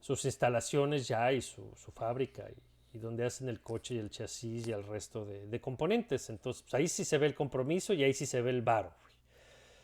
[0.00, 4.10] sus instalaciones ya y su, su fábrica y, y donde hacen el coche y el
[4.10, 6.30] chasis y el resto de, de componentes.
[6.30, 8.92] Entonces, pues, ahí sí se ve el compromiso y ahí sí se ve el varo.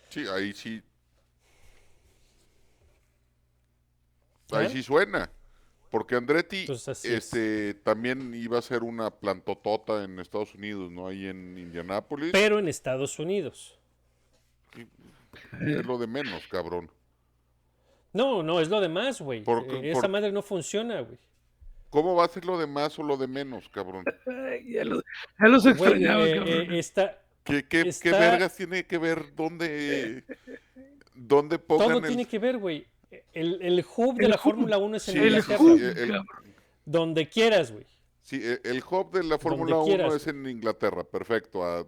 [0.08, 0.82] Sí, ahí sí.
[4.52, 4.70] Ahí ¿Eh?
[4.70, 5.30] sí suena.
[5.90, 7.14] Porque Andretti Entonces, así es.
[7.24, 11.06] este, también iba a ser una plantotota en Estados Unidos, ¿no?
[11.06, 12.32] Ahí en Indianápolis.
[12.32, 13.78] Pero en Estados Unidos.
[15.60, 16.90] Es lo de menos, cabrón.
[18.16, 19.42] No, no, es lo demás, güey.
[19.44, 21.18] Por- Eh, Esa por- madre no funciona, güey.
[21.90, 24.04] ¿Cómo va a ser lo de más o lo de menos, cabrón?
[24.66, 25.02] Ya, los,
[25.40, 26.74] ya los extrañaba, eh, cabrón.
[26.74, 30.24] eh, está, ¿Qué, qué, qué vergas tiene que ver dónde,
[31.14, 32.06] dónde pongan todo el...
[32.06, 32.86] tiene que ver, güey.
[33.32, 34.38] El, el hub de El la.
[34.38, 35.62] Fórmula 1 es en Sí, el Inglaterra.
[35.62, 36.20] hub, el-.
[36.84, 37.86] Donde quieras, güey.
[38.22, 40.14] Sí, e- el hub de la Fórmula 1 quieras.
[40.14, 41.86] es en Inglaterra, perfecto, a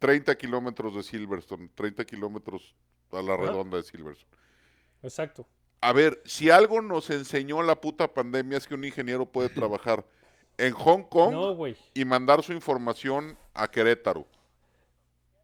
[0.00, 2.74] 30 kilómetros de Silverstone, 30 kilómetros
[3.10, 4.30] a la redonda de Silverstone.
[5.02, 5.46] Exacto.
[5.80, 10.04] A ver, si algo nos enseñó la puta pandemia es que un ingeniero puede trabajar
[10.56, 11.56] en Hong Kong No,
[11.94, 14.26] y mandar su información a Querétaro.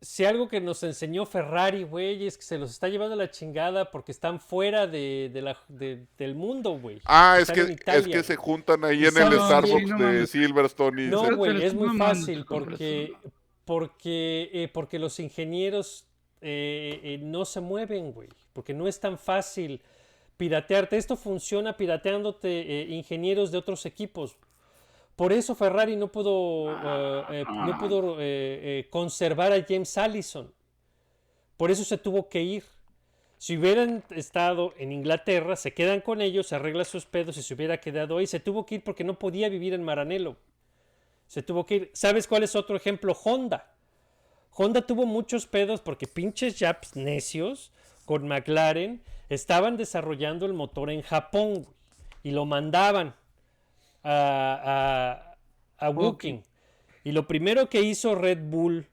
[0.00, 3.30] Si algo que nos enseñó Ferrari, güey, es que se los está llevando a la
[3.30, 7.00] chingada porque están fuera de, de la, de- del mundo, güey.
[7.06, 10.26] Ah, es que, Italia, es que se juntan ahí en el Starbucks no de.
[10.26, 13.14] Silverstone y No, güey, es muy fácil porque,
[13.64, 16.06] porque, eh, porque los ingenieros
[16.42, 18.28] eh, eh, no se mueven, güey.
[18.54, 19.82] Porque no es tan fácil
[20.38, 20.96] piratearte.
[20.96, 24.38] Esto funciona pirateándote eh, ingenieros de otros equipos.
[25.16, 28.16] Por eso Ferrari no pudo, eh, eh, no pudo
[28.90, 30.52] conservar a James Allison.
[31.56, 32.64] Por eso se tuvo que ir.
[33.38, 37.54] Si hubieran estado en Inglaterra, se quedan con ellos, se arregla sus pedos y se
[37.54, 38.26] hubiera quedado ahí.
[38.26, 40.36] Se tuvo que ir porque no podía vivir en Maranello.
[41.26, 41.90] Se tuvo que ir.
[41.92, 43.12] ¿Sabes cuál es otro ejemplo?
[43.12, 43.70] Honda.
[44.50, 47.72] Honda tuvo muchos pedos porque pinches Japs necios
[48.04, 51.66] con McLaren estaban desarrollando el motor en Japón
[52.22, 53.14] y lo mandaban
[54.02, 55.36] a,
[55.78, 56.42] a, a Woking.
[57.04, 58.86] Y lo primero que hizo Red Bull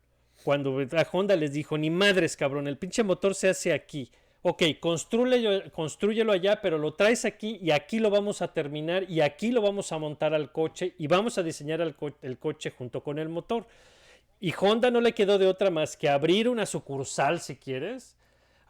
[0.44, 4.12] cuando a Honda les dijo, ni madres, cabrón, el pinche motor se hace aquí.
[4.42, 9.22] Ok, construyelo, construyelo allá, pero lo traes aquí y aquí lo vamos a terminar y
[9.22, 12.72] aquí lo vamos a montar al coche y vamos a diseñar el, co- el coche
[12.72, 13.68] junto con el motor.
[14.40, 18.18] Y Honda no le quedó de otra más que abrir una sucursal, si quieres,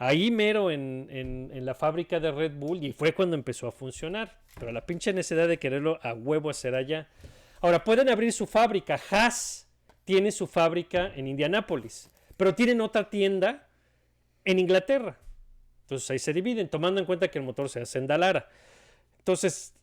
[0.01, 4.39] ahí mero en, en- la fábrica de Red Bull y fue cuando empezó a funcionar.
[4.59, 7.07] Pero la pinche necesidad de quererlo a huevo hacer allá.
[7.61, 8.99] Ahora, pueden abrir su fábrica.
[9.11, 9.67] Haas
[10.03, 13.69] tiene su fábrica en Indianápolis, pero tienen otra tienda
[14.43, 15.19] en Inglaterra.
[15.83, 18.49] Entonces ahí se dividen, tomando en cuenta que el motor se hace en Dalara.
[19.19, 19.75] Entonces,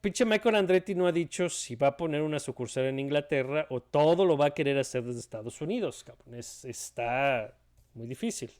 [0.00, 3.80] pinche Michael Andretti no ha dicho si va a poner una sucursal en Inglaterra o
[3.80, 6.04] todo lo va a querer hacer desde Estados Unidos,
[6.62, 7.56] está
[7.94, 8.50] muy difícil.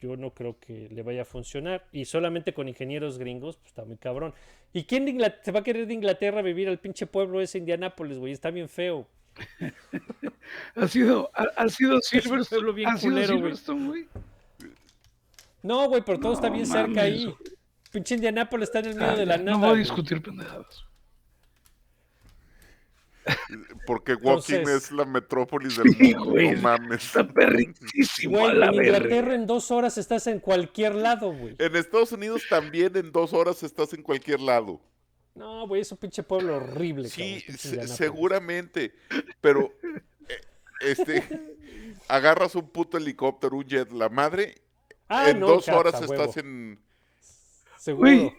[0.00, 1.86] Yo no creo que le vaya a funcionar.
[1.92, 4.32] Y solamente con ingenieros gringos, pues está muy cabrón.
[4.72, 8.18] ¿Y quién de se va a querer de Inglaterra vivir al pinche pueblo ese Indianápolis,
[8.18, 8.32] güey?
[8.32, 9.06] Está bien feo.
[10.76, 12.72] Ha sido, ha, ha sido Silverstone.
[12.72, 13.38] bien ha sido culero, güey.
[13.56, 14.06] Silverstone, güey.
[15.62, 17.32] No, güey, pero todo está bien cerca ahí.
[17.92, 19.50] Pinche Indianápolis está en el medio Ah, de la nada.
[19.50, 20.84] no voy a discutir pendejadas.
[23.86, 26.50] Porque Woking Entonces- es la metrópolis del Sí, mundo, güey.
[26.52, 27.04] no mames.
[27.04, 28.96] Está perritísimo a Güey, la en verga.
[28.98, 31.54] Inglaterra en dos horas estás en cualquier lado, güey.
[31.58, 34.80] En Estados Unidos también en dos horas estás en cualquier lado.
[35.34, 37.08] No, güey, es un pinche pueblo horrible.
[37.08, 37.96] Sí, cabrón, pinche se- Indianápolis.
[37.96, 38.94] seguramente.
[39.40, 39.72] Pero,
[40.28, 40.40] eh,
[40.80, 41.22] este,
[42.08, 44.56] agarras un puto helicóptero, un jet, la madre,
[45.08, 46.78] Ah, en no, dos horas huevo, estás en...
[47.78, 48.10] Seguro.
[48.10, 48.34] Güey.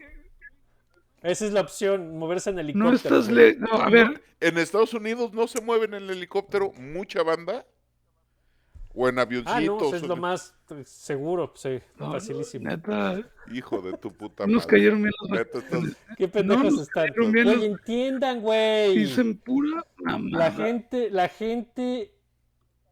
[1.22, 2.90] Esa es la opción, moverse en helicóptero.
[2.92, 3.56] No estás le...
[3.56, 7.66] No, a ver, En Estados Unidos no se mueven en el helicóptero mucha banda.
[8.96, 9.92] O en Ah, avioncitos.
[9.92, 12.70] no, es lo más eh, seguro, sí, no, facilísimo.
[12.70, 13.22] neta,
[13.54, 14.68] Hijo de tu puta nos madre.
[14.78, 17.08] cayeron bien los Neta, estás- ¿Qué pendejos nos están?
[17.08, 18.98] cayeron bien Güey, los- entiendan, güey.
[18.98, 20.46] Dicen pura mamada.
[20.46, 22.12] La gente, la gente,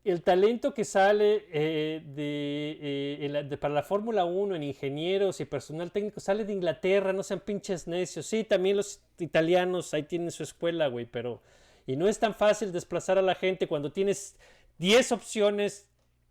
[0.10, 6.20] el talento que sale eh, eh, para la Fórmula 1 en ingenieros y personal técnico
[6.20, 8.26] sale de Inglaterra, no sean pinches necios.
[8.26, 11.42] Sí, también los italianos ahí tienen su escuela, güey, pero
[11.86, 14.36] Y no es tan fácil desplazar a la gente cuando tienes
[14.78, 15.88] 10 opciones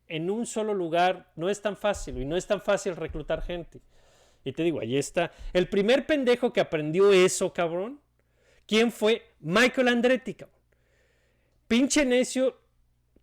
[0.09, 1.33] en un solo lugar.
[1.37, 3.81] No es tan fácil y no es tan fácil reclutar gente.
[4.45, 5.33] Y te digo, ahí está.
[5.53, 8.01] El primer pendejo que aprendió eso, cabrón.
[8.67, 9.23] ¿Quién fue?
[9.41, 10.57] Michael Andretti, cabrón.
[11.69, 12.66] Pinche necio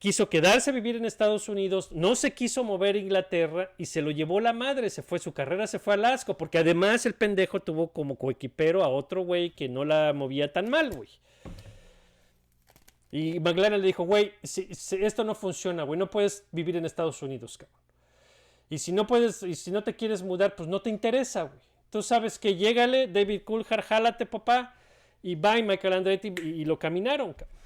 [0.04, 4.02] quiso quedarse a vivir en Estados Unidos, no se quiso mover a Inglaterra y se
[4.02, 7.14] lo llevó la madre, se fue, su carrera se fue al asco, porque además el
[7.14, 11.08] pendejo tuvo como coequipero a otro güey que no la movía tan mal, güey.
[13.14, 14.68] Y McLaren le dijo, güey, si,
[15.00, 17.80] esto no funciona, güey, no puedes vivir en Estados Unidos, cabrón.
[18.70, 21.62] Y si no puedes, y si no te quieres mudar, pues no te interesa, güey.
[21.90, 24.76] Tú sabes que llégale, David Coulthard, jálate, papá,
[25.22, 27.63] y bye, Michael Andretti, y lo caminaron, cabrón.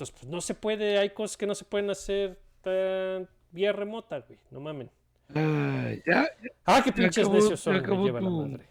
[0.00, 4.20] Entonces, pues no se puede, hay cosas que no se pueden hacer tan vía remota,
[4.20, 4.90] güey, no mamen.
[5.34, 8.66] Ay, ya, ya Ah, qué pinches acabó- necios son, me lleva la tu- madre.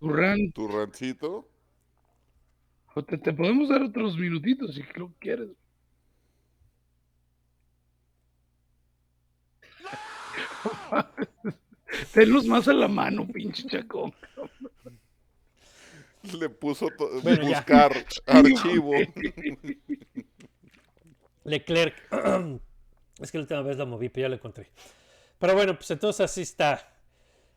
[0.00, 0.52] tu rant.
[0.52, 1.48] Tu rancito.
[2.96, 5.50] O te, te podemos dar otros minutitos si lo quieres.
[12.12, 14.12] Tenlos más a la mano, pinche chacón.
[16.40, 16.88] Le puso
[17.22, 17.58] Bueno, ya.
[17.58, 17.92] buscar
[18.26, 18.92] archivo.
[21.44, 21.94] Leclerc.
[23.20, 24.70] es que la última vez la moví, pero ya la encontré.
[25.38, 26.92] Pero bueno, pues entonces así está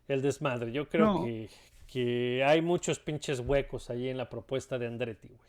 [0.07, 0.71] el desmadre.
[0.71, 1.23] Yo creo No.
[1.25, 1.49] que,
[1.87, 5.39] que hay muchos pinches huecos ahí en la propuesta de Andretti, güey.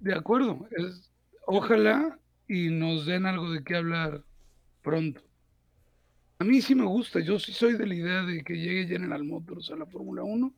[0.00, 0.68] De acuerdo.
[0.76, 1.10] Es,
[1.46, 4.22] ojalá y nos den algo de qué hablar
[4.82, 5.20] pronto.
[6.38, 7.20] A mí sí me gusta.
[7.20, 10.52] Yo sí soy de la idea de que llegue General Motors a la Fórmula 1.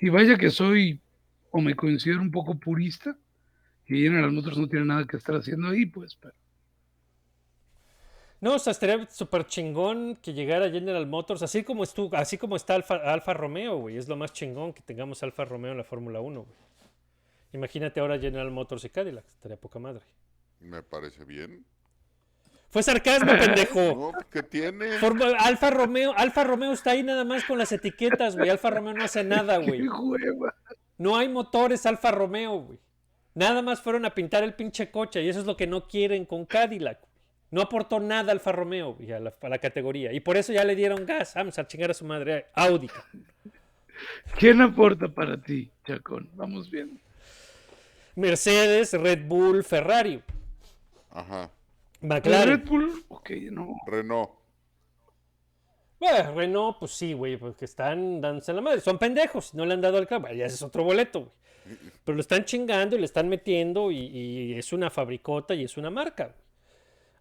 [0.00, 1.00] Y vaya que soy,
[1.50, 3.16] o me considero un poco purista,
[3.86, 6.14] y General Motors no tiene nada que estar haciendo ahí, pues.
[6.16, 6.34] Pero
[8.40, 12.54] No, o sea, estaría súper chingón que llegara General Motors, así como, estuvo, así como
[12.56, 13.96] está Alfa, Alfa Romeo, güey.
[13.96, 16.58] Es lo más chingón que tengamos Alfa Romeo en la Fórmula 1, güey.
[17.54, 20.02] Imagínate ahora General Motors y Cadillac, estaría poca madre.
[20.60, 21.64] Me parece bien.
[22.70, 23.80] Fue sarcasmo, pendejo.
[24.12, 24.98] No, ¿qué tiene?
[24.98, 28.50] Forma- Alfa Romeo, Alfa Romeo está ahí nada más con las etiquetas, güey.
[28.50, 29.80] Alfa Romeo no hace nada, güey.
[30.98, 32.78] No hay motores Alfa Romeo, güey.
[33.34, 36.24] Nada más fueron a pintar el pinche coche y eso es lo que no quieren
[36.26, 36.98] con Cadillac.
[37.00, 37.08] güey.
[37.50, 40.12] No aportó nada Alfa Romeo güey, a, la, a la categoría.
[40.12, 41.34] Y por eso ya le dieron gas.
[41.34, 42.46] Vamos a chingar a su madre.
[42.54, 42.90] Audi.
[44.38, 46.28] ¿Quién aporta para ti, Chacón?
[46.34, 47.00] Vamos viendo.
[48.16, 50.20] Mercedes, Red Bull, Ferrari.
[51.10, 51.50] Ajá.
[52.02, 52.48] ¿El McLaren.
[52.60, 53.04] Red Bull?
[53.08, 53.76] Ok, no.
[53.86, 54.30] Renault.
[56.00, 58.80] Bueno, Renault, pues sí, güey, porque están dándose en la madre.
[58.80, 60.28] Son pendejos, no le han dado el clavo.
[60.28, 61.32] Ya ese es otro boleto, güey.
[62.04, 65.76] Pero lo están chingando y le están metiendo y, y es una fabricota y es
[65.76, 66.36] una marca, güey.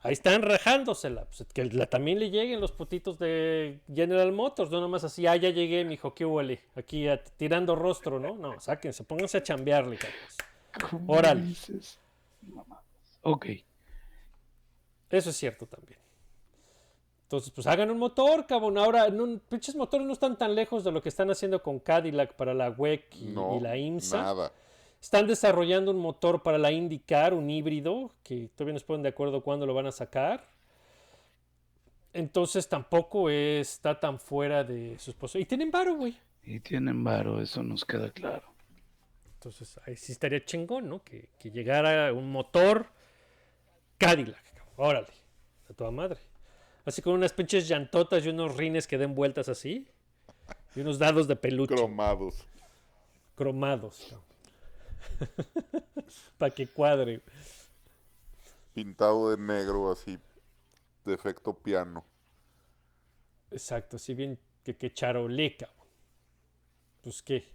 [0.04, 1.26] Ahí están rajándosela.
[1.26, 5.36] Pues, que la- también le lleguen los putitos de General Motors, no nomás así, ah,
[5.36, 6.62] ya llegué, mijo, qué huele.
[6.76, 8.36] Aquí a- tirando rostro, ¿no?
[8.36, 10.90] No, sáquense, pónganse a chambearle, cabros.
[10.92, 11.44] ¿Cómo Órale.
[13.24, 13.48] Ok.
[15.10, 16.00] Eso es cierto también.
[17.28, 18.78] Entonces, pues hagan un motor, cabrón.
[18.78, 22.34] Ahora, no, pinches motores no están tan lejos de lo que están haciendo con Cadillac
[22.36, 23.58] para la WEC y, No.
[23.58, 24.22] y la IMSA.
[24.22, 24.52] Nada.
[25.02, 29.10] Están desarrollando un motor para la IndyCar, un híbrido, que todavía no se ponen de
[29.10, 30.48] acuerdo cuándo lo van a sacar.
[32.14, 35.46] Entonces tampoco está tan fuera de sus posibilidades.
[35.46, 36.18] Y tienen varo, güey.
[36.46, 38.48] Y tienen varo, eso nos queda claro.
[39.34, 41.04] Entonces ahí sí estaría chingón, ¿no?
[41.04, 42.88] Que, que llegara un motor
[43.98, 44.42] Cadillac.
[44.54, 44.74] cabrón.
[44.78, 45.14] Órale,
[45.70, 46.20] a toda madre.
[46.88, 49.86] Así con unas pinches llantotas y unos rines que den vueltas así.
[50.74, 52.48] Y unos dados de peluche Cromados.
[53.36, 54.16] cromados.
[56.38, 57.22] Para que cuadre.
[58.74, 60.18] Pintado de negro así.
[61.04, 62.06] De efecto piano.
[63.52, 65.88] Exacto, así bien que, que charolé, cabrón.
[67.02, 67.54] Pues qué.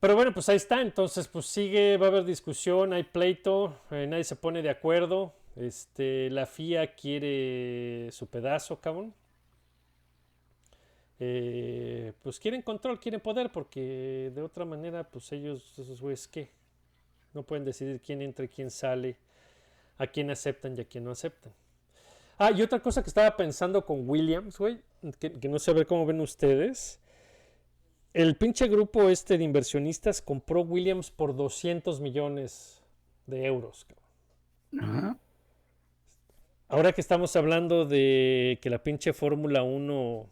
[0.00, 0.80] Pero bueno, pues ahí está.
[0.80, 5.34] Entonces, pues sigue, va a haber discusión, hay pleito, eh, nadie se pone de acuerdo.
[5.56, 9.12] Este, la FIA quiere su pedazo, cabrón.
[11.18, 16.50] Eh, pues quieren control, quieren poder, porque de otra manera, pues ellos, esos güeyes, ¿qué?
[17.34, 19.18] No pueden decidir quién entra y quién sale,
[19.98, 21.52] a quién aceptan y a quién no aceptan.
[22.38, 24.80] Ah, y otra cosa que estaba pensando con Williams, güey,
[25.18, 26.98] que, que no sé a ver cómo ven ustedes.
[28.12, 32.82] El pinche grupo este de inversionistas compró Williams por 200 millones
[33.26, 33.86] de euros.
[34.80, 35.16] Ajá.
[36.68, 40.26] Ahora que estamos hablando de que la pinche Fórmula 1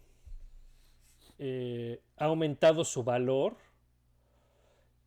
[1.39, 3.57] eh, ha aumentado su valor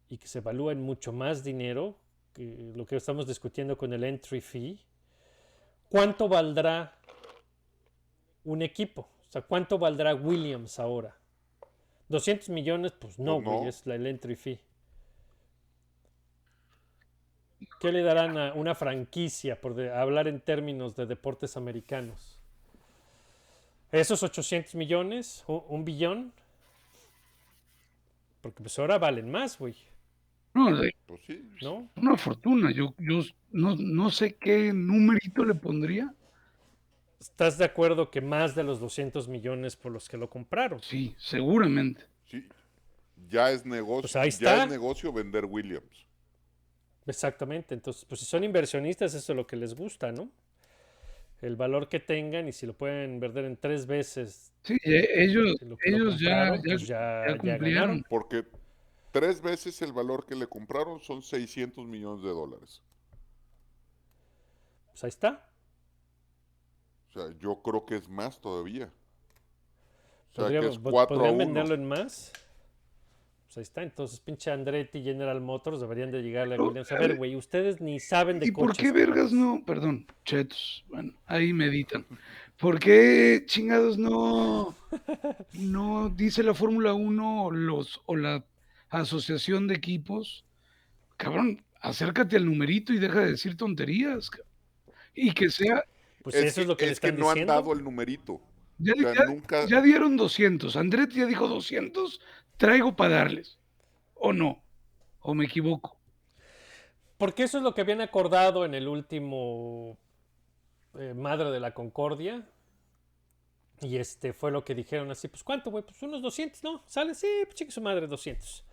[0.10, 1.98] y que se evalúa en mucho más dinero,
[2.34, 4.80] que lo que estamos discutiendo con el entry fee,
[5.90, 6.98] ¿cuánto valdrá
[8.46, 9.10] un equipo?
[9.28, 11.21] O sea, ¿cuánto valdrá Williams ahora?
[12.12, 13.52] 200 millones, pues no, Pues no.
[13.60, 14.60] güey, es la, el entry fee.
[17.80, 22.38] ¿Qué le darán a una franquicia por de- hablar en términos de deportes americanos?
[23.92, 25.44] ¿Esos 800 millones?
[25.48, 26.32] ¿Un, un billón?
[28.42, 29.76] Porque pues ahora valen más, güey,
[30.54, 31.50] No, de- Pues sí.
[31.62, 31.88] ¿no?
[31.96, 32.72] una fortuna.
[32.72, 36.14] Yo, yo no, no sé qué numerito le pondría.
[37.22, 40.82] ¿Estás de acuerdo que más de los 200 millones por los que lo compraron?
[40.82, 42.08] Sí, seguramente.
[42.26, 42.48] Sí.
[43.30, 44.02] Ya es negocio.
[44.02, 46.08] Pues ahí Ya es negocio vender Williams.
[47.06, 50.32] Exactamente, entonces, pues si son inversionistas, eso es lo que les gusta, ¿no?
[51.42, 55.56] El valor que tengan y si lo pueden vender en tres veces Sí, e- ellos,
[55.86, 57.60] ellos ya, compraron, ya, pues ya, ya ya cumplieron.
[57.74, 58.06] ganaron.
[58.10, 58.46] Porque
[59.12, 62.82] tres veces el valor que le compraron son 600 millones de dólares.
[64.92, 65.51] Pues ahí está.
[67.12, 68.86] O sea, yo creo que es más todavía.
[70.32, 71.46] O sea, que Podríamos- es pod- 4 a ¿Podrían 1.
[71.46, 72.32] venderlo en más?
[73.46, 73.84] Pues ahí está.
[73.84, 76.90] Entonces, pinche Andretti y General Motors deberían de llegarle a Williams.
[76.94, 79.62] A ver, güey, ustedes ni saben de ¿Y por qué vergas no?
[79.66, 80.86] Perdón, chetos.
[80.88, 82.06] Bueno, ahí meditan.
[82.58, 84.74] ¿Por qué chingados no,
[85.54, 88.46] no dice la Fórmula 1 o, los, o la
[88.90, 90.46] asociación de equipos?
[91.18, 94.32] Cabrón, acércate al numerito y deja de decir tonterías.
[95.14, 95.84] Y que sea,
[96.24, 97.54] Pues es eso que, es lo que le es que están no diciendo.
[97.54, 98.42] han dado el numerito.
[98.78, 100.76] ya, O sea, ya- nunca- ya dieron 200.
[100.76, 102.20] Andretti ya dijo 200.
[102.58, 103.58] Traigo para darles.
[104.16, 104.64] ¿O no?
[105.22, 105.98] ¿O me equivoco?
[107.18, 109.98] Porque eso es lo que habían acordado en el último
[110.98, 112.48] eh, Madre de la Concordia.
[113.82, 115.84] Y este fue lo que dijeron así, pues ¿cuánto, güey?
[115.84, 116.84] Pues unos 200, ¿no?
[116.88, 118.64] Sale, sí, pues chique su madre, 200.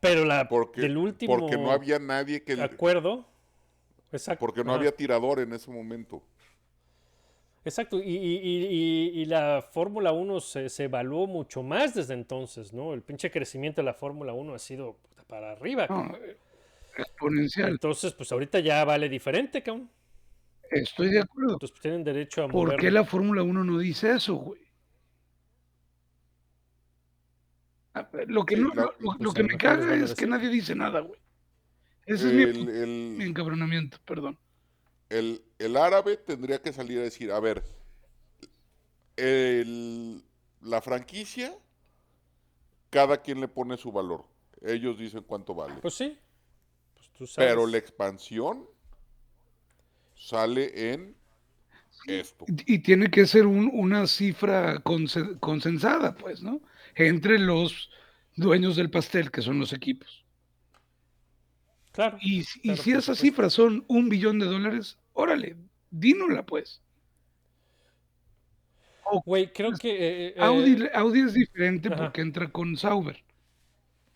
[0.00, 2.60] Pero la Porque, del último porque no había nadie que...
[2.60, 3.26] acuerdo,
[4.12, 4.40] exacto.
[4.40, 6.22] Porque no había tirador en ese momento.
[7.66, 12.94] Exacto, y, y- y- la Fórmula 1 se, se evaluó mucho más desde entonces, ¿no?
[12.94, 15.88] El pinche crecimiento de la Fórmula 1 ha sido puta, para arriba.
[15.90, 16.16] No,
[16.96, 17.70] exponencial.
[17.70, 19.90] Entonces, pues ahorita ya vale diferente, cabrón.
[20.70, 21.54] Estoy de acuerdo.
[21.54, 24.60] Entonces pues, tienen derecho a ¿Por qué la Fórmula 1 no dice eso, güey?
[27.94, 30.48] Ah, Lo que, Sí, no- la- lo, lo- pues, que me caga es que nadie
[30.50, 31.18] dice nada, güey.
[32.04, 34.38] Ese es mi, el- mi encabronamiento, perdón.
[35.08, 37.64] el- el árabe tendría que salir a decir, a ver,
[39.16, 40.22] el-
[40.62, 41.54] la franquicia,
[42.90, 44.24] cada quien le pone su valor.
[44.62, 45.74] Ellos dicen cuánto vale.
[45.82, 46.18] Pues sí.
[46.94, 47.50] Pues tú sabes.
[47.50, 48.66] Pero la expansión
[50.14, 51.14] sale en
[52.06, 52.44] esto.
[52.48, 56.60] Y, y tiene que ser un- una cifra conse- consensada, pues, ¿no?
[56.94, 57.90] Entre los
[58.34, 60.24] dueños del pastel, que son los equipos.
[61.92, 62.18] Claro.
[62.20, 65.56] Y, si- y Claro, si por esas cifras son un billón de dólares, órale,
[65.90, 66.82] dínosla, pues.
[69.24, 69.90] Güey, creo que...
[69.90, 71.96] eh, eh, Audi, Audi es diferente ajá.
[71.96, 73.22] porque entra con Sauber.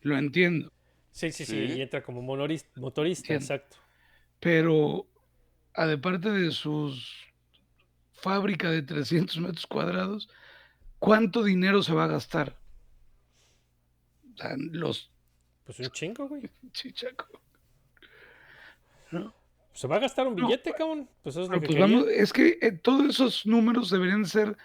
[0.02, 0.72] Lo entiendo.
[1.12, 1.74] Sí, sí, sí, Sí.
[1.78, 3.44] y entra como motorista, Entiendo.
[3.44, 3.76] exacto.
[4.40, 5.06] Pero,
[5.74, 7.26] aparte de sus
[8.14, 10.28] fábrica de 300 metros cuadrados,
[10.98, 12.56] ¿cuánto dinero se va a gastar?
[14.34, 15.10] O sea, los
[15.64, 16.50] Pues un chingo, güey.
[16.72, 17.28] chichacos.
[19.72, 21.08] Se va a gastar un No, billete, cabrón.
[21.22, 24.26] Pues eso es lo Pero que pues vamos, es que eh, todos esos números deberían
[24.26, 24.56] ser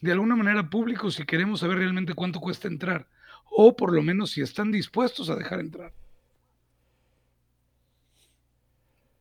[0.00, 3.08] de alguna manera públicos si queremos saber realmente cuánto cuesta entrar.
[3.50, 5.92] O por lo menos si están dispuestos a dejar entrar.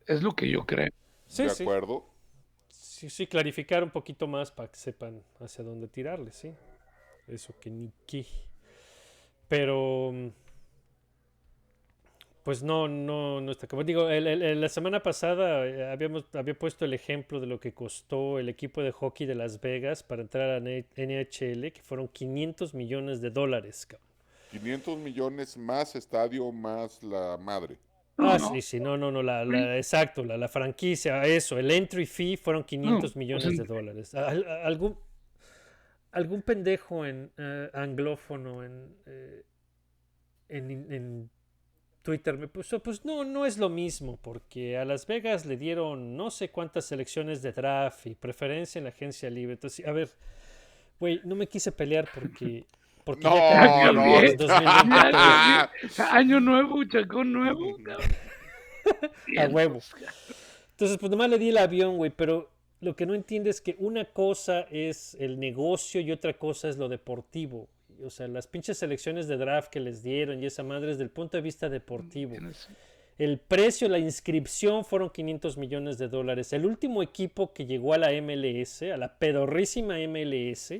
[0.05, 0.91] Es lo que yo creo.
[1.27, 1.63] Sí, ¿De sí.
[1.63, 2.05] acuerdo?
[2.69, 3.09] sí.
[3.09, 6.55] Sí, clarificar un poquito más para que sepan hacia dónde tirarle, sí.
[7.27, 8.25] Eso que ni qué.
[9.47, 10.13] Pero...
[12.43, 16.83] Pues no, no, no está como digo, el- la semana pasada eh, habíamos había puesto
[16.83, 20.49] el ejemplo de lo que costó el equipo de hockey de Las Vegas para entrar
[20.49, 24.07] a N- NHL, que fueron 500 millones de dólares, cabrón.
[24.51, 27.77] 500 millones más estadio más la madre.
[28.17, 28.49] Ah, no.
[28.53, 32.35] sí, sí, no, no, no, la, la- exacto, la, la franquicia, eso, el entry fee
[32.37, 34.13] fueron 500 pues, millones de dólares.
[34.13, 34.97] Al- algún,
[36.11, 39.43] algún pendejo en eh, anglófono en, eh,
[40.49, 41.29] en, en
[42.03, 46.17] Twitter me puso, pues no, no es lo mismo, porque a Las Vegas le dieron
[46.17, 49.53] no sé cuántas selecciones de draft y preferencia en la agencia libre.
[49.53, 50.09] Entonces, a ver,
[50.99, 52.65] güey, no me quise pelear porque...
[53.03, 54.49] Porque No, ya no, el 2023.
[55.13, 55.69] Ah,
[56.11, 57.75] Año nuevo, chacón nuevo.
[59.37, 59.79] A huevo.
[60.71, 62.49] Entonces, pues nomás le di el avión, güey, pero
[62.79, 66.77] lo que no entiende es que una cosa es el negocio y otra cosa es
[66.77, 67.67] lo deportivo.
[68.03, 71.09] O sea, las pinches selecciones de draft que les dieron y esa madre desde el
[71.09, 72.35] punto de vista deportivo.
[73.17, 76.51] El precio, la inscripción fueron 500 millones de dólares.
[76.51, 80.73] El último equipo que llegó a la MLS, a la pedorrísima MLS,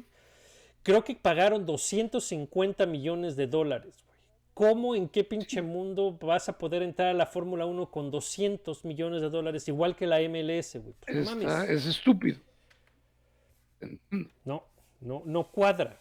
[0.81, 4.03] creo que pagaron 250 millones de dólares.
[4.53, 8.85] ¿Cómo, en qué pinche mundo vas a poder entrar a la Fórmula 1 con 200
[8.85, 10.93] millones de dólares, igual que la MLS, güey?
[11.69, 12.39] Es estúpido.
[14.45, 14.63] No,
[15.01, 15.99] no, no cuadra.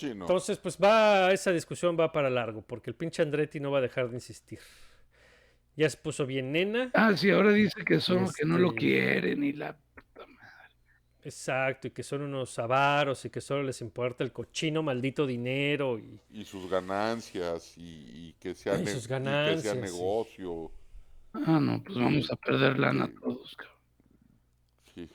[0.00, 0.24] Sí, no.
[0.24, 3.82] Entonces, pues va, esa discusión va para largo, porque el pinche Andretti no va a
[3.82, 4.60] dejar de insistir.
[5.76, 6.90] Ya se puso bien nena.
[6.94, 10.74] Ah, sí, ahora dice que son que no lo Este- quieren y la puta madre.
[11.22, 15.98] Exacto, y que son unos avaros y que solo les importa el cochino maldito dinero
[15.98, 19.78] y y sus ganancias y, y que sea, Y que sea sí.
[19.80, 20.72] negocio.
[21.34, 23.14] Ah, no, pues vamos a perder lana Sí.
[23.22, 23.76] todos, cabrón.
[24.94, 25.08] Sí.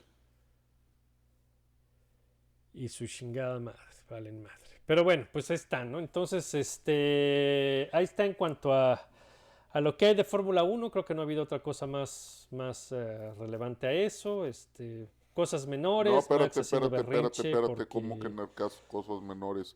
[2.73, 3.79] y su chingada madre,
[4.09, 4.64] valen madre.
[4.86, 5.99] Pero bueno, pues ahí están, ¿no?
[5.99, 9.01] Entonces, este, ahí está en cuanto a,
[9.71, 12.47] a lo que hay de Fórmula 1, creo que no ha habido otra cosa más,
[12.51, 16.13] más eh, relevante a eso, este, cosas menores.
[16.13, 17.86] No, espérate, espérate, espérate, espérate.
[17.88, 19.75] ¿Cómo que en el caso cosas menores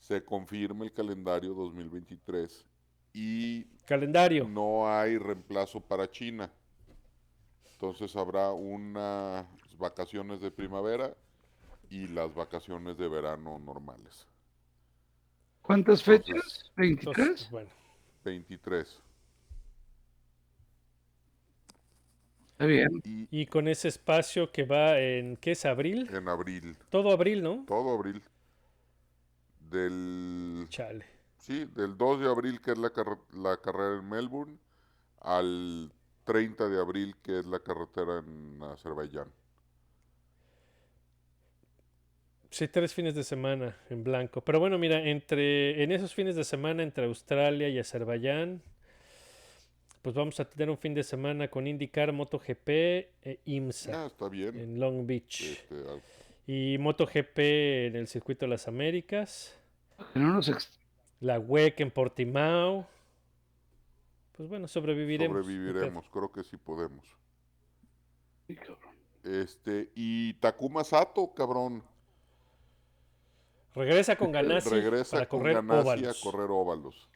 [0.00, 2.66] se confirma el calendario 2023
[3.12, 4.48] y Calendario.
[4.48, 6.50] no hay reemplazo para China?
[7.72, 9.46] Entonces habrá unas
[9.78, 11.14] vacaciones de primavera
[11.90, 14.26] y las vacaciones de verano normales.
[15.62, 16.70] ¿Cuántas fechas?
[16.76, 17.50] Entonces, ¿23?
[17.50, 17.70] bueno,
[18.24, 19.00] 23.
[22.52, 22.88] Está bien.
[23.04, 25.64] Y y con ese espacio que va en, ¿qué es?
[25.64, 26.08] ¿Abril?
[26.14, 27.64] en abril, Todo abril, ¿no?
[27.66, 28.22] todo abril.
[29.70, 31.04] Del Chale.
[31.38, 32.92] Sí, del 2 de abril, que es la,
[33.32, 34.58] la carrera en Melbourne,
[35.20, 35.92] al
[36.24, 39.28] 30 de abril, que es la carretera en Azerbaiyán.
[42.54, 44.40] Sí, tres fines de semana en blanco.
[44.40, 48.62] Pero bueno, mira, entre en esos fines de semana entre Australia y Azerbaiyán,
[50.02, 54.28] pues vamos a tener un fin de semana con IndyCar, MotoGP e IMSA Ah, está
[54.28, 54.56] bien.
[54.56, 56.00] en Long Beach Este, al-
[56.46, 57.38] y MotoGP
[57.88, 59.58] en el circuito de las Américas,
[60.14, 60.78] no nos ex-
[61.18, 62.86] la WEC en Portimao.
[64.36, 65.36] Pues bueno, sobreviviremos.
[65.44, 67.04] sobreviviremos, creo que sí podemos.
[68.46, 68.94] Sí, cabrón.
[69.24, 71.82] Este, y Takuma Sato, cabrón,
[73.74, 76.18] Regresa con Ganassi regresa para con correr Ganassi óvalos.
[76.20, 77.08] a correr óvalos.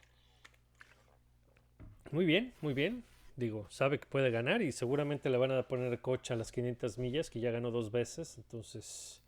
[2.11, 3.03] Muy bien, muy bien.
[3.35, 6.97] Digo, sabe que puede ganar y seguramente le van a poner coche a las 500
[6.97, 8.37] millas, que ya ganó dos veces.
[8.37, 9.21] Entonces,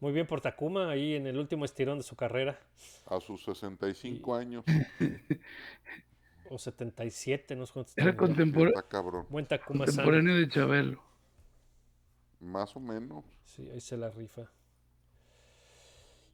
[0.00, 2.58] muy bien por Takuma ahí en el último estirón de su carrera.
[3.06, 4.64] A sus 65 años,
[6.50, 8.72] O 77, no sé cuántos Era contempor-.
[9.28, 9.96] Buen Takuma San.
[9.96, 11.02] contemporáneo de Chabelo.
[12.40, 13.24] Más o menos.
[13.44, 14.50] Sí, ahí se la rifa.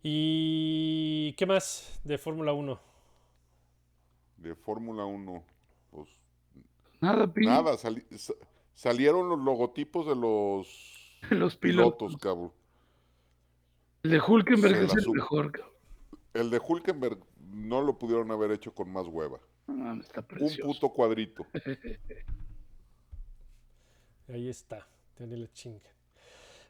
[0.06, 2.78] ¿Y qué más de Fórmula 1?
[4.36, 5.42] De Fórmula 1,
[5.90, 6.10] pues
[7.00, 7.46] Nada, pi.
[7.46, 8.34] nada, sali- sa-
[8.74, 12.12] salieron los logotipos de los Los pilotos.
[12.12, 12.52] pilotos, cabrón.
[14.02, 15.72] El de Hulkenberg es el mejor, cabrón.
[16.34, 17.18] El de Hulkenberg
[17.52, 19.40] no lo pudieron haber hecho con más hueva.
[19.66, 21.46] Mames, está Un puto cuadrito.
[24.28, 25.88] Ahí está, tiene la chinga.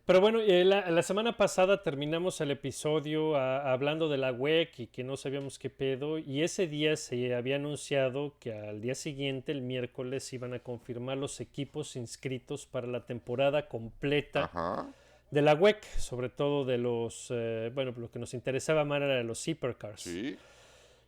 [0.07, 4.81] Pero bueno, eh, la, la semana pasada terminamos el episodio a- hablando de la WEC
[4.81, 6.19] y que no sabíamos qué pedo.
[6.19, 11.17] Y ese día se había anunciado que al día siguiente, el miércoles, iban a confirmar
[11.17, 14.93] los equipos inscritos para la temporada completa Ajá.
[15.31, 19.15] de la WEC, sobre todo de los, eh, bueno, lo que nos interesaba más era
[19.17, 20.03] de los Supercars.
[20.03, 20.37] Sí.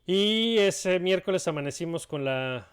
[0.07, 2.67] Y ese miércoles amanecimos con la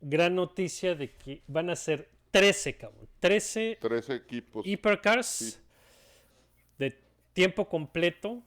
[0.00, 3.08] gran noticia de que van a ser 13, cabrón.
[3.20, 4.66] 13 Tres equipos.
[4.66, 5.56] Hypercars Sí.
[6.78, 6.98] de
[7.32, 8.42] tiempo completo.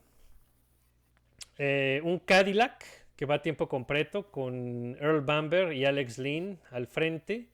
[1.57, 2.83] Eh, un Cadillac
[3.15, 7.47] que va a tiempo completo con Earl Bamber y Alex Lynn al frente.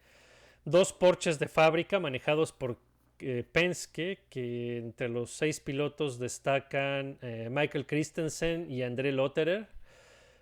[0.66, 2.80] Dos Porsches de fábrica manejados por
[3.20, 9.68] eh, Penske, que entre los seis pilotos destacan eh, Michael Christensen y André Lotterer.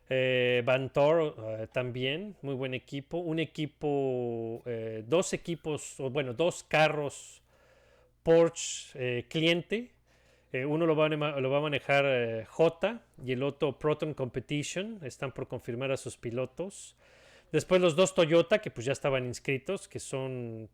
[0.10, 3.20] Eh, Van Tor eh, también, muy buen equipo.
[3.20, 7.44] Un equipo, eh, dos equipos, o bueno, dos carros
[8.24, 9.94] Porsche eh, cliente.
[10.52, 15.00] Uno lo va a, lo va a manejar J y el otro Proton Competition.
[15.04, 16.96] Están por confirmar a sus pilotos.
[17.52, 20.68] Después los dos Toyota, que pues ya estaban inscritos, que son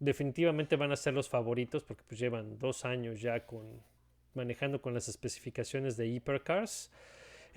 [0.00, 3.82] definitivamente van a ser los favoritos porque pues llevan dos años ya con
[4.34, 6.90] manejando con las especificaciones de Hypercars.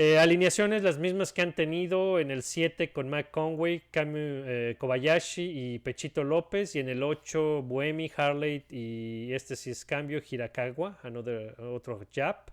[0.04, 5.43] Eh, alineaciones las mismas que han tenido en el 7 con Mac Conway, eh, Kobayashi
[5.43, 6.76] y Pechito López.
[6.76, 12.49] Y en el 8 Buemi, Harley y este sí es cambio, Hirakawa, another, otro Jap.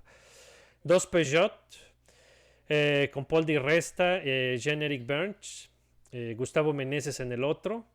[0.85, 1.55] Dos Peugeot
[2.69, 5.71] eh, con Paul Di Resta, eh, Jean-Eric Burns,
[6.37, 7.87] Gustavo Meneses en el otro.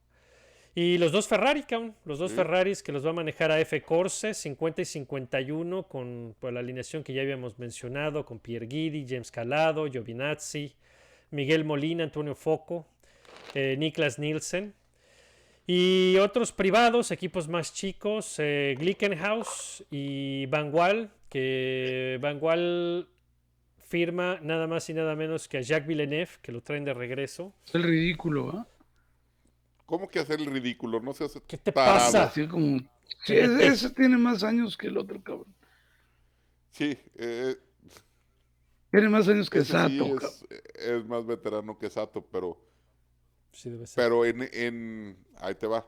[0.76, 2.38] Y los dos Ferrari, cabrón, los dos Sí.
[2.38, 6.62] Ferraris que los va a manejar a F Corse, 50 y 51, con pues, la
[6.62, 10.74] alineación que ya habíamos mencionado, con Pierre Guidi, James Calado, Giovinazzi,
[11.30, 12.88] Miguel Molina, Antonio Foco,
[13.54, 14.74] eh, Niklas Nielsen.
[15.68, 23.08] Y otros privados, equipos más chicos, eh, Glickenhaus y Van Wall, que Van Wall
[23.88, 27.54] firma nada más y nada menos que a Jacques Villeneuve, que lo traen de regreso.
[27.66, 28.68] Es el ridículo, ¿ah?
[29.94, 31.00] ¿Cómo que hacer el ridículo?
[31.00, 32.00] No seas ¿Qué te tarado.
[32.00, 32.24] pasa?
[32.24, 32.80] Así como.
[33.26, 35.54] Sí, ese, ese tiene más años que el otro, cabrón.
[36.72, 37.56] Sí, eh,
[38.89, 40.20] Tiene más años que ese sí Sato, cabrón.
[40.24, 40.46] es,
[40.84, 42.60] es más veterano que Sato, pero,
[43.52, 44.04] Sí, debe ser.
[44.04, 45.16] pero en, en...
[45.39, 45.86] Ahí te va.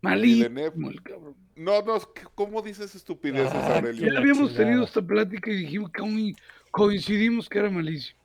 [0.00, 1.34] Malísimo el cabrón.
[1.56, 1.98] No, no,
[2.36, 4.12] ¿cómo dices estupideces, Ah, Aurelio?
[4.12, 4.64] Ya habíamos chingada.
[4.66, 6.36] tenido esta plática y dijimos que aún
[6.70, 8.20] coincidimos que era malísimo.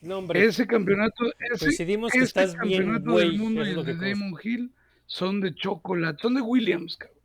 [0.00, 0.44] No, hombre.
[0.44, 3.94] Ese campeonato, ese, Coincidimos que este estás campeonato del mundo y el de.
[3.94, 4.72] Damon Hill
[5.06, 7.18] son de chocolate, son de Williams, cabrón.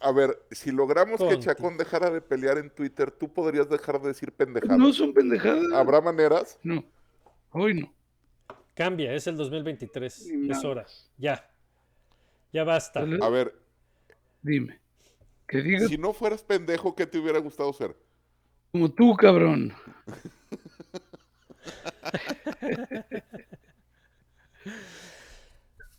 [0.00, 1.38] A ver, si logramos que.
[1.38, 4.78] Chacón dejara de pelear en Twitter, ¿tú podrías dejar de decir pendejadas?
[4.78, 5.64] No son pendejadas.
[5.72, 6.58] ¿Habrá maneras?
[6.62, 6.84] No,
[7.50, 7.92] hoy no.
[8.74, 10.28] Cambia, es el 2023.
[10.32, 10.86] Ni Es hora.
[11.18, 11.48] Ya.
[12.52, 13.00] Ya basta.
[13.00, 13.54] A ver,
[14.42, 14.81] Dime.
[15.52, 17.94] Que digas si no fueras pendejo, ¿qué te hubiera gustado ser?
[18.72, 19.74] como tú, cabrón.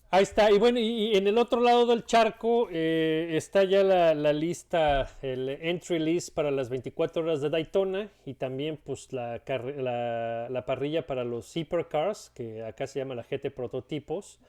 [0.10, 0.50] Ahí está.
[0.52, 4.34] Y bueno, y, y en el otro lado del charco eh, está ya la, la
[4.34, 10.48] lista, el entry list para las 24 horas de Daytona y también pues la, la,
[10.50, 14.40] la parrilla para los Supercars, que acá se llama la GT Prototipos.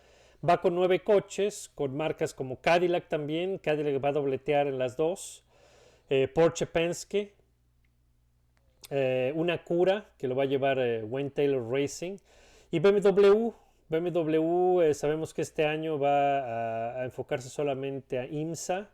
[0.47, 3.57] Va con nueve coches, con marcas como Cadillac también.
[3.59, 5.43] Cadillac va a dobletear en las dos.
[6.11, 7.33] Eh, Porsche Penske.
[8.91, 12.19] eh, una Cura, que lo va a llevar eh, Wayne Taylor Racing.
[12.71, 13.53] Y BMW.
[13.89, 18.89] BMW eh, sabemos que este año va a, enfocarse solamente a IMSA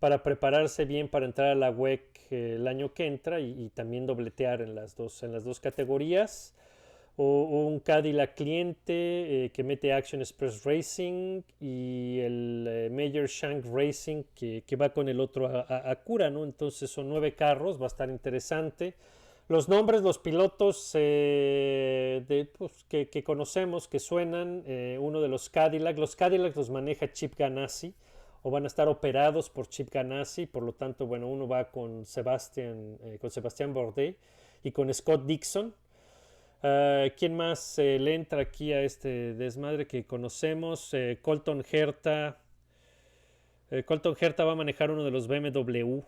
[0.00, 4.06] para prepararse bien para entrar a la WEC el año que entra y, y también
[4.06, 6.54] dobletear en las dos, en las dos categorías.
[7.22, 8.94] O, un Cadillac cliente
[9.44, 14.88] eh, que mete Action Express Racing y el eh, Major Shank Racing que, que va
[14.96, 16.44] con el otro a, a- Cura, ¿no?
[16.44, 18.94] Entonces son nueve carros, va a estar interesante.
[19.48, 25.28] Los nombres, los pilotos eh, de, pues, que, que conocemos, que suenan, eh, uno de
[25.28, 27.92] los Cadillac, los Cadillac los maneja Chip Ganassi
[28.42, 32.06] o van a estar operados por Chip Ganassi, por lo tanto, bueno, uno va con
[32.06, 33.74] Sebastián, con Sebastián
[34.64, 35.74] y con Scott Dixon.
[36.62, 40.92] Ah, ¿Quién más eh, le entra aquí a este desmadre que conocemos?
[40.94, 42.38] Eh, Colton Herta.
[43.70, 46.00] Eh, Colton Herta va a manejar uno de los BMW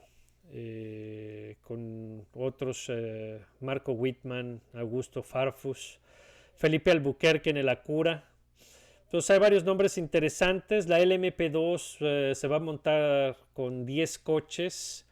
[1.63, 2.93] con otros
[3.61, 5.99] Marco Whitman, Augusto Farfus,
[6.57, 8.33] Felipe Albuquerque en el Acura.
[9.13, 10.89] Entonces hay varios nombres interesantes.
[10.89, 15.07] La LMP2 eh, se va a montar con 10 coches.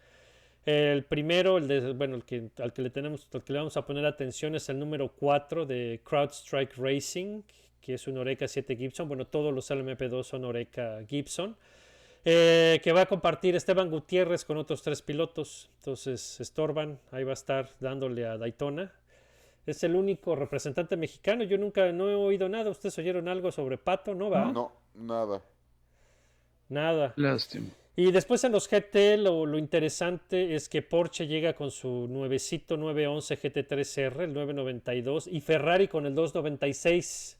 [0.66, 3.76] El primero, el de, bueno, el que, al que le tenemos, al que le vamos
[3.76, 7.42] a poner atención es el número 4 de CrowdStrike Racing,
[7.80, 9.08] que es un Oreca 7 Gibson.
[9.08, 11.56] Bueno, todos los LMP2 son Oreca Gibson.
[12.24, 15.70] Eh, que va a compartir Esteban Gutiérrez con otros tres pilotos.
[15.76, 18.92] Entonces, estorban, ahí va a estar dándole a Daytona.
[19.64, 21.44] Es el único representante mexicano.
[21.44, 22.70] Yo nunca no he oído nada.
[22.70, 24.14] ¿Ustedes oyeron algo sobre Pato?
[24.14, 24.52] No va.
[24.52, 25.42] No, nada.
[26.68, 27.14] Nada.
[27.16, 27.68] Lástima.
[27.96, 32.76] Y después en los GT lo, lo interesante es que Porsche llega con su nuevecito
[32.76, 37.36] 911 GT3R, el 992, y Ferrari con el 296,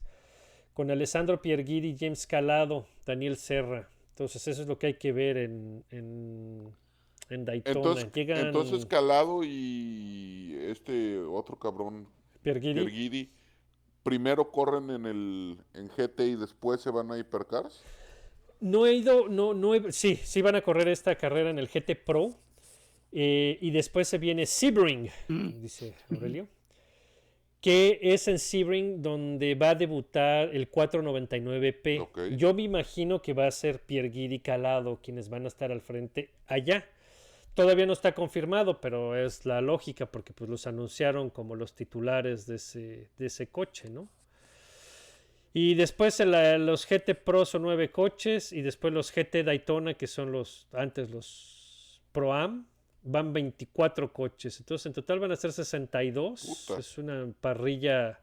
[0.73, 3.89] con Alessandro Pierguidi, James Calado, Daniel Serra.
[4.09, 6.75] Entonces eso es lo que hay que ver en, en,
[7.29, 7.77] en Daytona.
[7.77, 12.07] Entonces, Llegan entonces Calado y este otro cabrón,
[12.43, 12.73] Pierguidi.
[12.81, 13.31] Pierguidi,
[14.03, 17.83] primero corren en el en GT y después se van a Hypercars.
[18.61, 21.67] No he ido, no, no he- sí, sí van a correr esta carrera en el
[21.67, 22.35] GT Pro.
[23.13, 25.09] eh, y después se viene Sebring,
[25.61, 26.47] dice Aurelio.
[27.59, 31.99] Que es en Sebring donde va a debutar el 499P.
[31.99, 32.19] Ok.
[32.37, 35.81] Yo me imagino que va a ser Pierre Guidi Calado quienes van a estar al
[35.81, 36.87] frente allá.
[37.53, 42.47] Todavía no está confirmado, pero es la lógica porque pues los anunciaron como los titulares
[42.47, 44.07] de ese, de ese coche, ¿no?
[45.53, 49.95] Y después el, eh, los GT Pro son nueve coches y después los GT Daytona,
[49.95, 52.65] que son los antes los Pro Am,
[53.03, 54.59] van 24 coches.
[54.59, 56.65] Entonces en total van a ser 62.
[56.67, 56.79] Puta.
[56.79, 58.19] Es una parrilla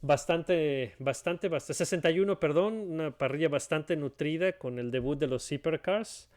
[0.00, 6.28] bastante, bastante, bastante, 61, perdón, una parrilla bastante nutrida con el debut de los Supercars.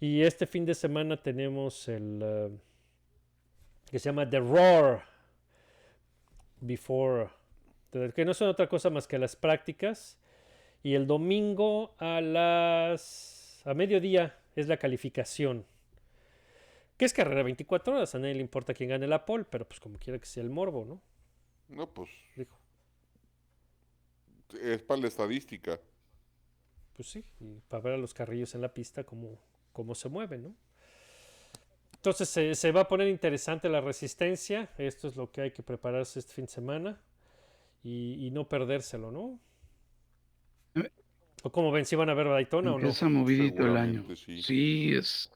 [0.00, 2.48] Y este fin de semana tenemos el eh,
[3.90, 5.12] que se llama The Roar.
[6.62, 7.30] before,
[8.14, 10.18] que no son otra cosa más que las prácticas.
[10.82, 15.64] Y el domingo a las a mediodía es la calificación.
[16.96, 19.80] Que es carrera 24 horas, a nadie le importa quién gane la pole, pero pues
[19.80, 21.02] como quiera que sea el morbo, ¿no?
[21.68, 22.58] No, pues Dijo,
[24.60, 25.80] es para la estadística.
[26.94, 29.38] pues sí, y para ver a los carrillos en la pista cómo,
[29.72, 30.54] cómo se mueven, ¿no?
[31.94, 34.70] Entonces se, se va a poner interesante la resistencia.
[34.76, 37.00] Esto es lo que hay que prepararse este fin de semana
[37.82, 39.40] y, y no perdérselo, ¿no?
[41.44, 42.78] ¿O como ven, si van a ver Daytona o no?
[42.78, 44.04] Empieza movidito el año.
[44.14, 44.40] Sí.
[44.42, 45.28] Sí, es.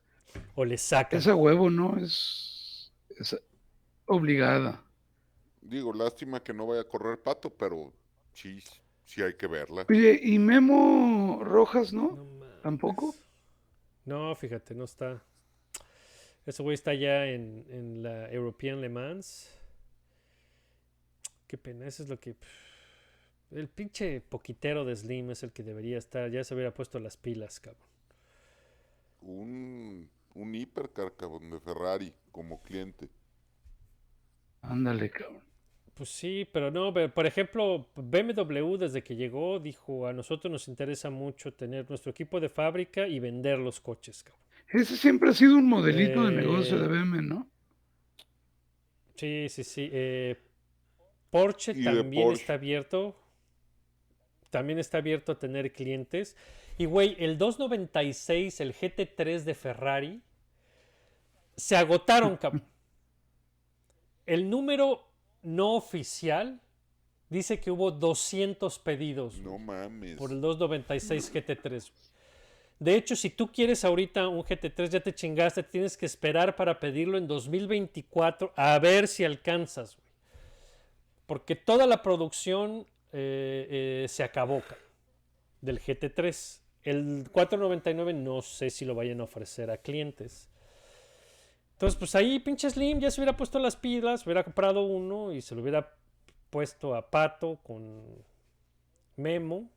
[0.55, 1.19] O le sacan.
[1.19, 1.97] Esa huevo, ¿no?
[1.97, 2.93] Es.
[3.19, 3.37] es
[4.07, 4.85] obligada.
[5.61, 7.93] Digo, lástima que no vaya a correr pato, pero
[8.33, 8.63] sí,
[9.05, 9.85] sí hay que verla.
[9.89, 12.13] Oye, ¿y Memo Rojas, no?
[12.13, 12.47] No.
[12.63, 13.15] ¿Tampoco?
[14.05, 15.25] No, fíjate, no está.
[16.45, 19.53] Ese güey está ya en, en la European Le Mans.
[21.47, 22.37] Qué pena, eso es lo que.
[23.51, 26.31] El pinche poquitero de Slim es el que debería estar.
[26.31, 27.83] Ya se hubiera puesto las pilas, cabrón.
[29.21, 33.11] Un, un hipercar, cabrón, de Ferrari como cliente.
[34.61, 35.43] Ándale, cabrón.
[35.95, 40.69] Pues sí, pero no, pero, por ejemplo, BMW desde que llegó dijo, a nosotros nos
[40.69, 44.43] interesa mucho tener nuestro equipo de fábrica y vender los coches, cabrón.
[44.69, 47.49] Ese siempre ha sido un modelito de negocio de Eh, BM, ¿no?
[49.17, 49.89] Sí, sí, sí.
[49.93, 50.37] eh,
[51.41, 52.41] Porsche también Porsche.
[52.43, 53.17] está abierto.
[54.51, 56.37] También está abierto a tener clientes.
[56.79, 60.23] Y güey, el 296, el GT3 de Ferrari,
[61.57, 62.65] se agotaron, cabrón.
[64.27, 65.07] El número
[65.43, 66.61] no oficial
[67.29, 70.17] dice que hubo 200 pedidos No mames.
[70.17, 71.93] por el 296 GT3.
[72.79, 76.79] De hecho, si tú quieres ahorita un GT3, ya te chingaste, tienes que esperar para
[76.79, 79.97] pedirlo en 2024 a ver si alcanzas.
[81.27, 84.77] Porque toda la producción eh, eh, se acabó ca-
[85.61, 86.61] del GT3.
[86.85, 90.49] El 499 no sé si lo vayan a ofrecer a clientes.
[91.73, 95.43] Entonces, pues ahí pinche Slim ya se hubiera puesto las pilas, hubiera comprado uno y
[95.43, 95.95] se lo hubiera
[96.49, 98.03] puesto a Pato con
[99.17, 99.69] Memo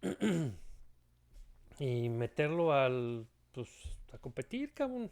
[1.78, 3.68] y meterlo al pues
[4.12, 5.10] a competir, cabrón.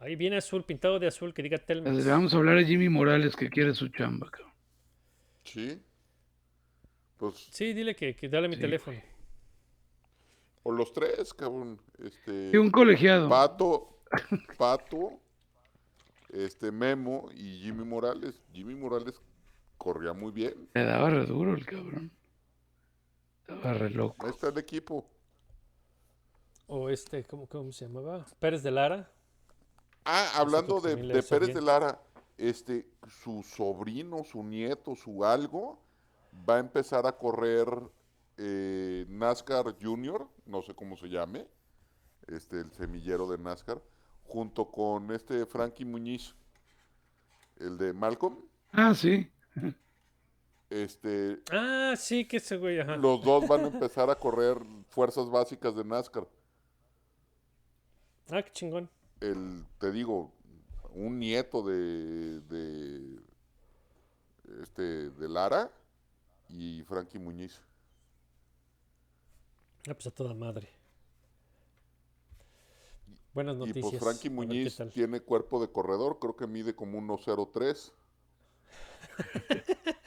[0.00, 1.94] Ahí viene azul, pintado de azul, que diga Telmex.
[2.04, 4.52] Le vamos a hablar a Jimmy Morales que quiere su chamba, cabrón.
[5.44, 5.80] Sí.
[7.18, 8.98] Pues, Sí, dile que, que dale mi Sí, teléfono.
[10.62, 11.78] o los tres, cabrón.
[12.02, 13.28] Este, Y un colegiado.
[13.28, 14.00] Pato,
[14.56, 15.20] Pato,
[16.30, 18.42] este Memo y Jimmy Morales.
[18.54, 19.20] Jimmy Morales
[19.76, 20.68] corría muy bien.
[20.74, 22.10] Le daba re duro el cabrón.
[23.42, 24.24] Estaba re loco.
[24.24, 25.06] Ahí está el equipo.
[26.68, 28.24] O este, ¿cómo, cómo se llamaba?
[28.38, 29.10] Pérez de Lara.
[30.04, 31.54] Ah, hablando de, Pérez bien.
[31.54, 32.00] de Lara,
[32.38, 32.86] este,
[33.22, 35.78] su sobrino, su nieto, su algo,
[36.48, 37.68] va a empezar a correr
[38.38, 41.46] eh, NASCAR Junior, no sé cómo se llame,
[42.28, 43.82] este, el semillero de NASCAR,
[44.24, 46.34] junto con este Frankie Muñiz,
[47.58, 48.38] el de Malcolm.
[48.72, 49.30] Ah, sí.
[50.70, 52.96] Este, Ah, sí, que ese güey, ajá.
[52.96, 54.56] los dos van a empezar a correr
[54.88, 56.26] fuerzas básicas de NASCAR.
[58.30, 58.88] Ah, qué chingón.
[59.20, 60.32] El, te digo,
[60.94, 63.20] un nieto de, de,
[64.62, 65.70] este, de Lara
[66.48, 67.60] y Frankie Muñiz.
[69.88, 70.68] Ah, pues a toda madre.
[73.32, 73.82] Buenas Y noticias.
[73.82, 77.92] pues Frankie Muñiz tiene cuerpo de corredor, creo que mide como 1.03.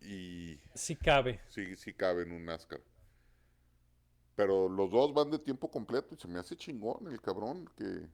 [0.00, 1.40] y Sí cabe.
[1.48, 2.80] sí, sí cabe en un NASCAR.
[4.38, 8.08] Pero los dos van de tiempo completo y se me hace chingón el cabrón que,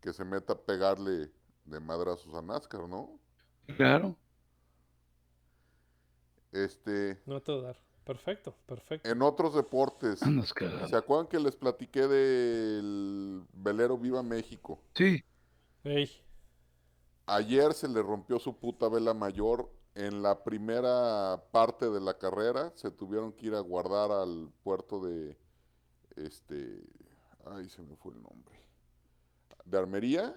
[0.00, 1.30] que se meta a pegarle
[1.66, 3.20] de madrazos a NASCAR, ¿no?
[3.76, 4.16] Claro.
[6.50, 7.78] Este, No a todo dar.
[8.06, 9.06] Perfecto, perfecto.
[9.06, 10.18] en otros deportes,
[10.54, 10.88] cagado.
[10.88, 14.80] ¿se acuerdan que les platiqué del velero Viva México?
[14.94, 15.22] Sí.
[15.84, 16.10] Ey,
[17.26, 19.70] Ayer se le rompió su puta vela mayor.
[19.94, 25.04] En la primera parte de la carrera se tuvieron que ir a guardar al puerto
[25.04, 25.36] de
[26.16, 26.82] este,
[27.44, 28.54] ay, se me fue el nombre,
[29.64, 30.34] de Armería.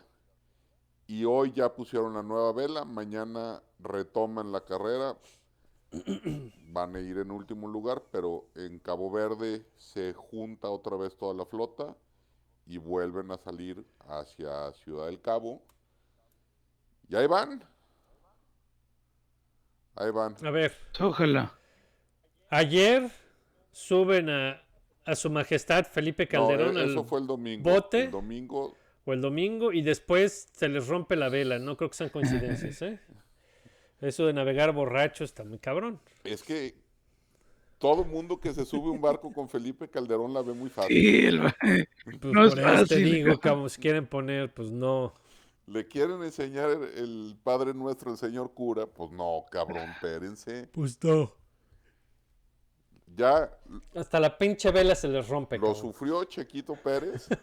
[1.08, 2.84] Y hoy ya pusieron la nueva vela.
[2.84, 5.16] Mañana retoman la carrera.
[6.72, 11.34] Van a ir en último lugar, pero en Cabo Verde se junta otra vez toda
[11.34, 11.96] la flota
[12.66, 15.62] y vuelven a salir hacia Ciudad del Cabo.
[17.08, 17.64] Y ahí van.
[19.96, 20.36] Ahí van.
[20.44, 20.74] a ver.
[21.00, 21.54] Ojalá.
[22.50, 23.10] Ayer
[23.72, 24.62] suben a,
[25.06, 27.70] a su majestad Felipe No, Calderón e- eso al fue el domingo.
[27.70, 28.04] bote.
[28.06, 28.76] El domingo
[29.08, 31.60] o el domingo y después se les rompe la vela.
[31.60, 33.00] No creo que sean coincidencias, ¿eh?
[34.02, 36.00] Eso de navegar borracho está muy cabrón.
[36.24, 36.76] Es que
[37.78, 40.96] todo mundo que se sube a un barco con Felipe Calderón la ve muy fácil.
[40.98, 41.40] Sí, el-
[42.20, 45.14] Pues No es te fácil, digo, como si quieren poner, pues no.
[45.68, 48.86] Le quieren enseñar el, el Padre Nuestro, el señor cura.
[48.86, 50.68] Pues no, cabrón, espérense.
[50.68, 51.34] Pues no.
[53.08, 53.50] Ya
[53.96, 55.58] Hasta la pinche vela se les rompe.
[55.58, 55.82] lo cabrón.
[55.82, 57.28] sufrió Chequito Pérez.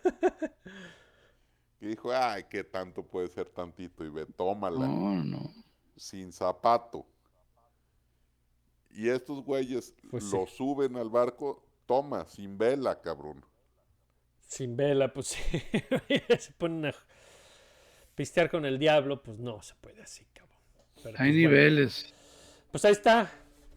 [1.81, 4.05] Y dijo, ay, qué tanto puede ser tantito.
[4.05, 4.87] Y ve, tómala.
[4.87, 5.53] no, no.
[5.97, 7.05] sin zapato.
[8.91, 10.31] Y estos güeyes Pues sí.
[10.31, 13.45] lo suben al barco, toma, sin vela, cabrón.
[14.39, 15.41] Sin vela, pues sí.
[16.39, 16.95] se ponen a
[18.15, 20.59] pistear con el diablo, pues no se puede así, cabrón.
[20.97, 21.35] Pero, Hay pues, bueno.
[21.35, 22.15] niveles.
[22.71, 23.31] Pues ahí está.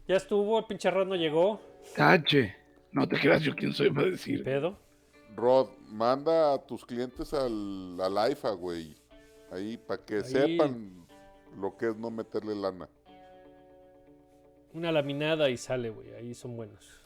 [0.08, 1.60] Ya estuvo, el pinche Rod no llegó.
[1.96, 2.54] Tache.
[2.92, 4.42] No te creas yo quién soy para decir.
[4.44, 4.78] pedo.
[5.34, 8.94] Rod, manda a tus clientes al, al AIFA, güey.
[9.50, 10.24] Ahí, para que Ahí.
[10.24, 11.06] sepan
[11.58, 12.88] lo que es no meterle lana.
[14.72, 16.12] Una laminada y sale, güey.
[16.14, 17.00] Ahí son buenos.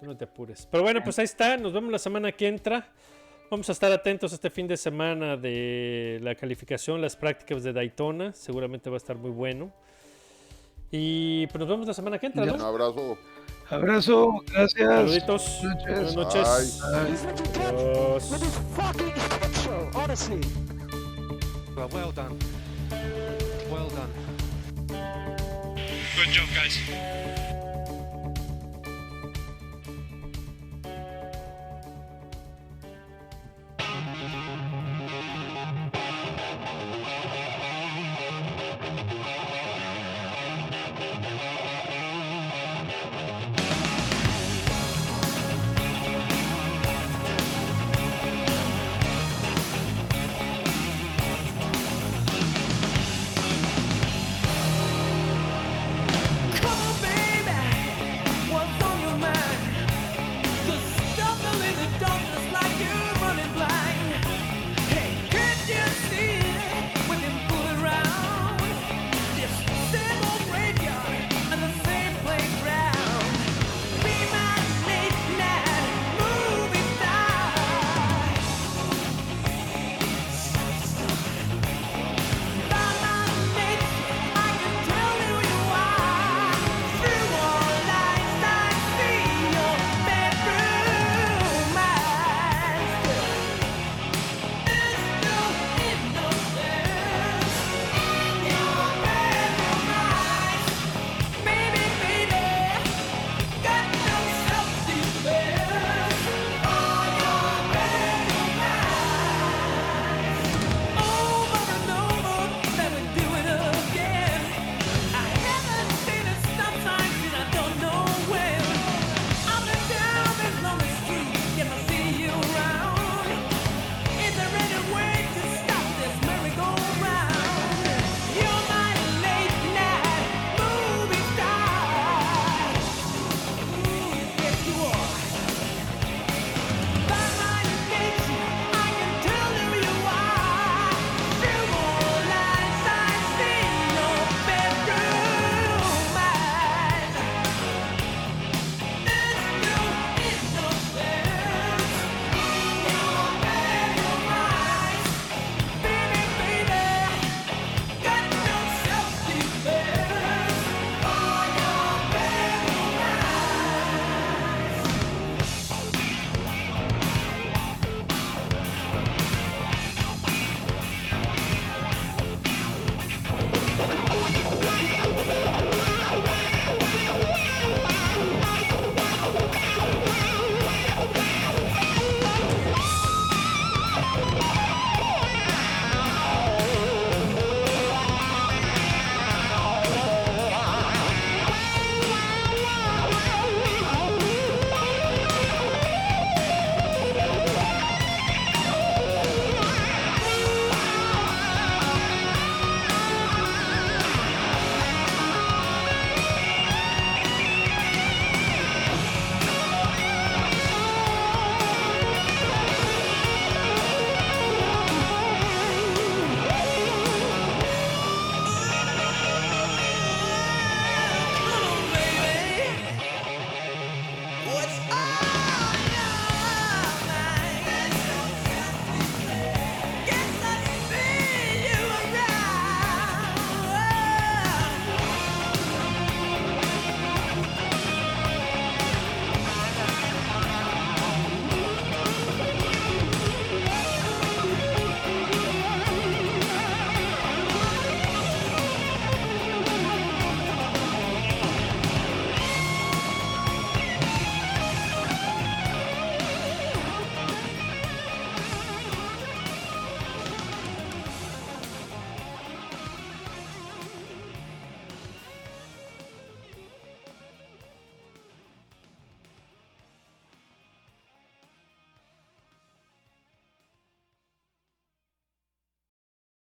[0.00, 0.66] Tú no te apures.
[0.70, 1.56] Pero bueno, pues ahí está.
[1.56, 2.88] Nos vemos la semana que entra.
[3.52, 8.32] Vamos a estar atentos este fin de semana de la calificación, las prácticas de Daytona.
[8.32, 9.70] Seguramente va a estar muy bueno.
[10.90, 12.64] Y pues nos vemos la semana que entra, Un ¿no?
[12.64, 13.18] abrazo.
[13.68, 14.88] Abrazo, gracias.
[14.88, 15.60] Saluditos.
[15.82, 16.80] Buenas noches.
[16.80, 18.58] Buenas noches.
[19.94, 20.40] Honestly.
[21.76, 22.38] Well done.
[23.70, 24.08] Well done.
[26.16, 27.61] Good job, guys.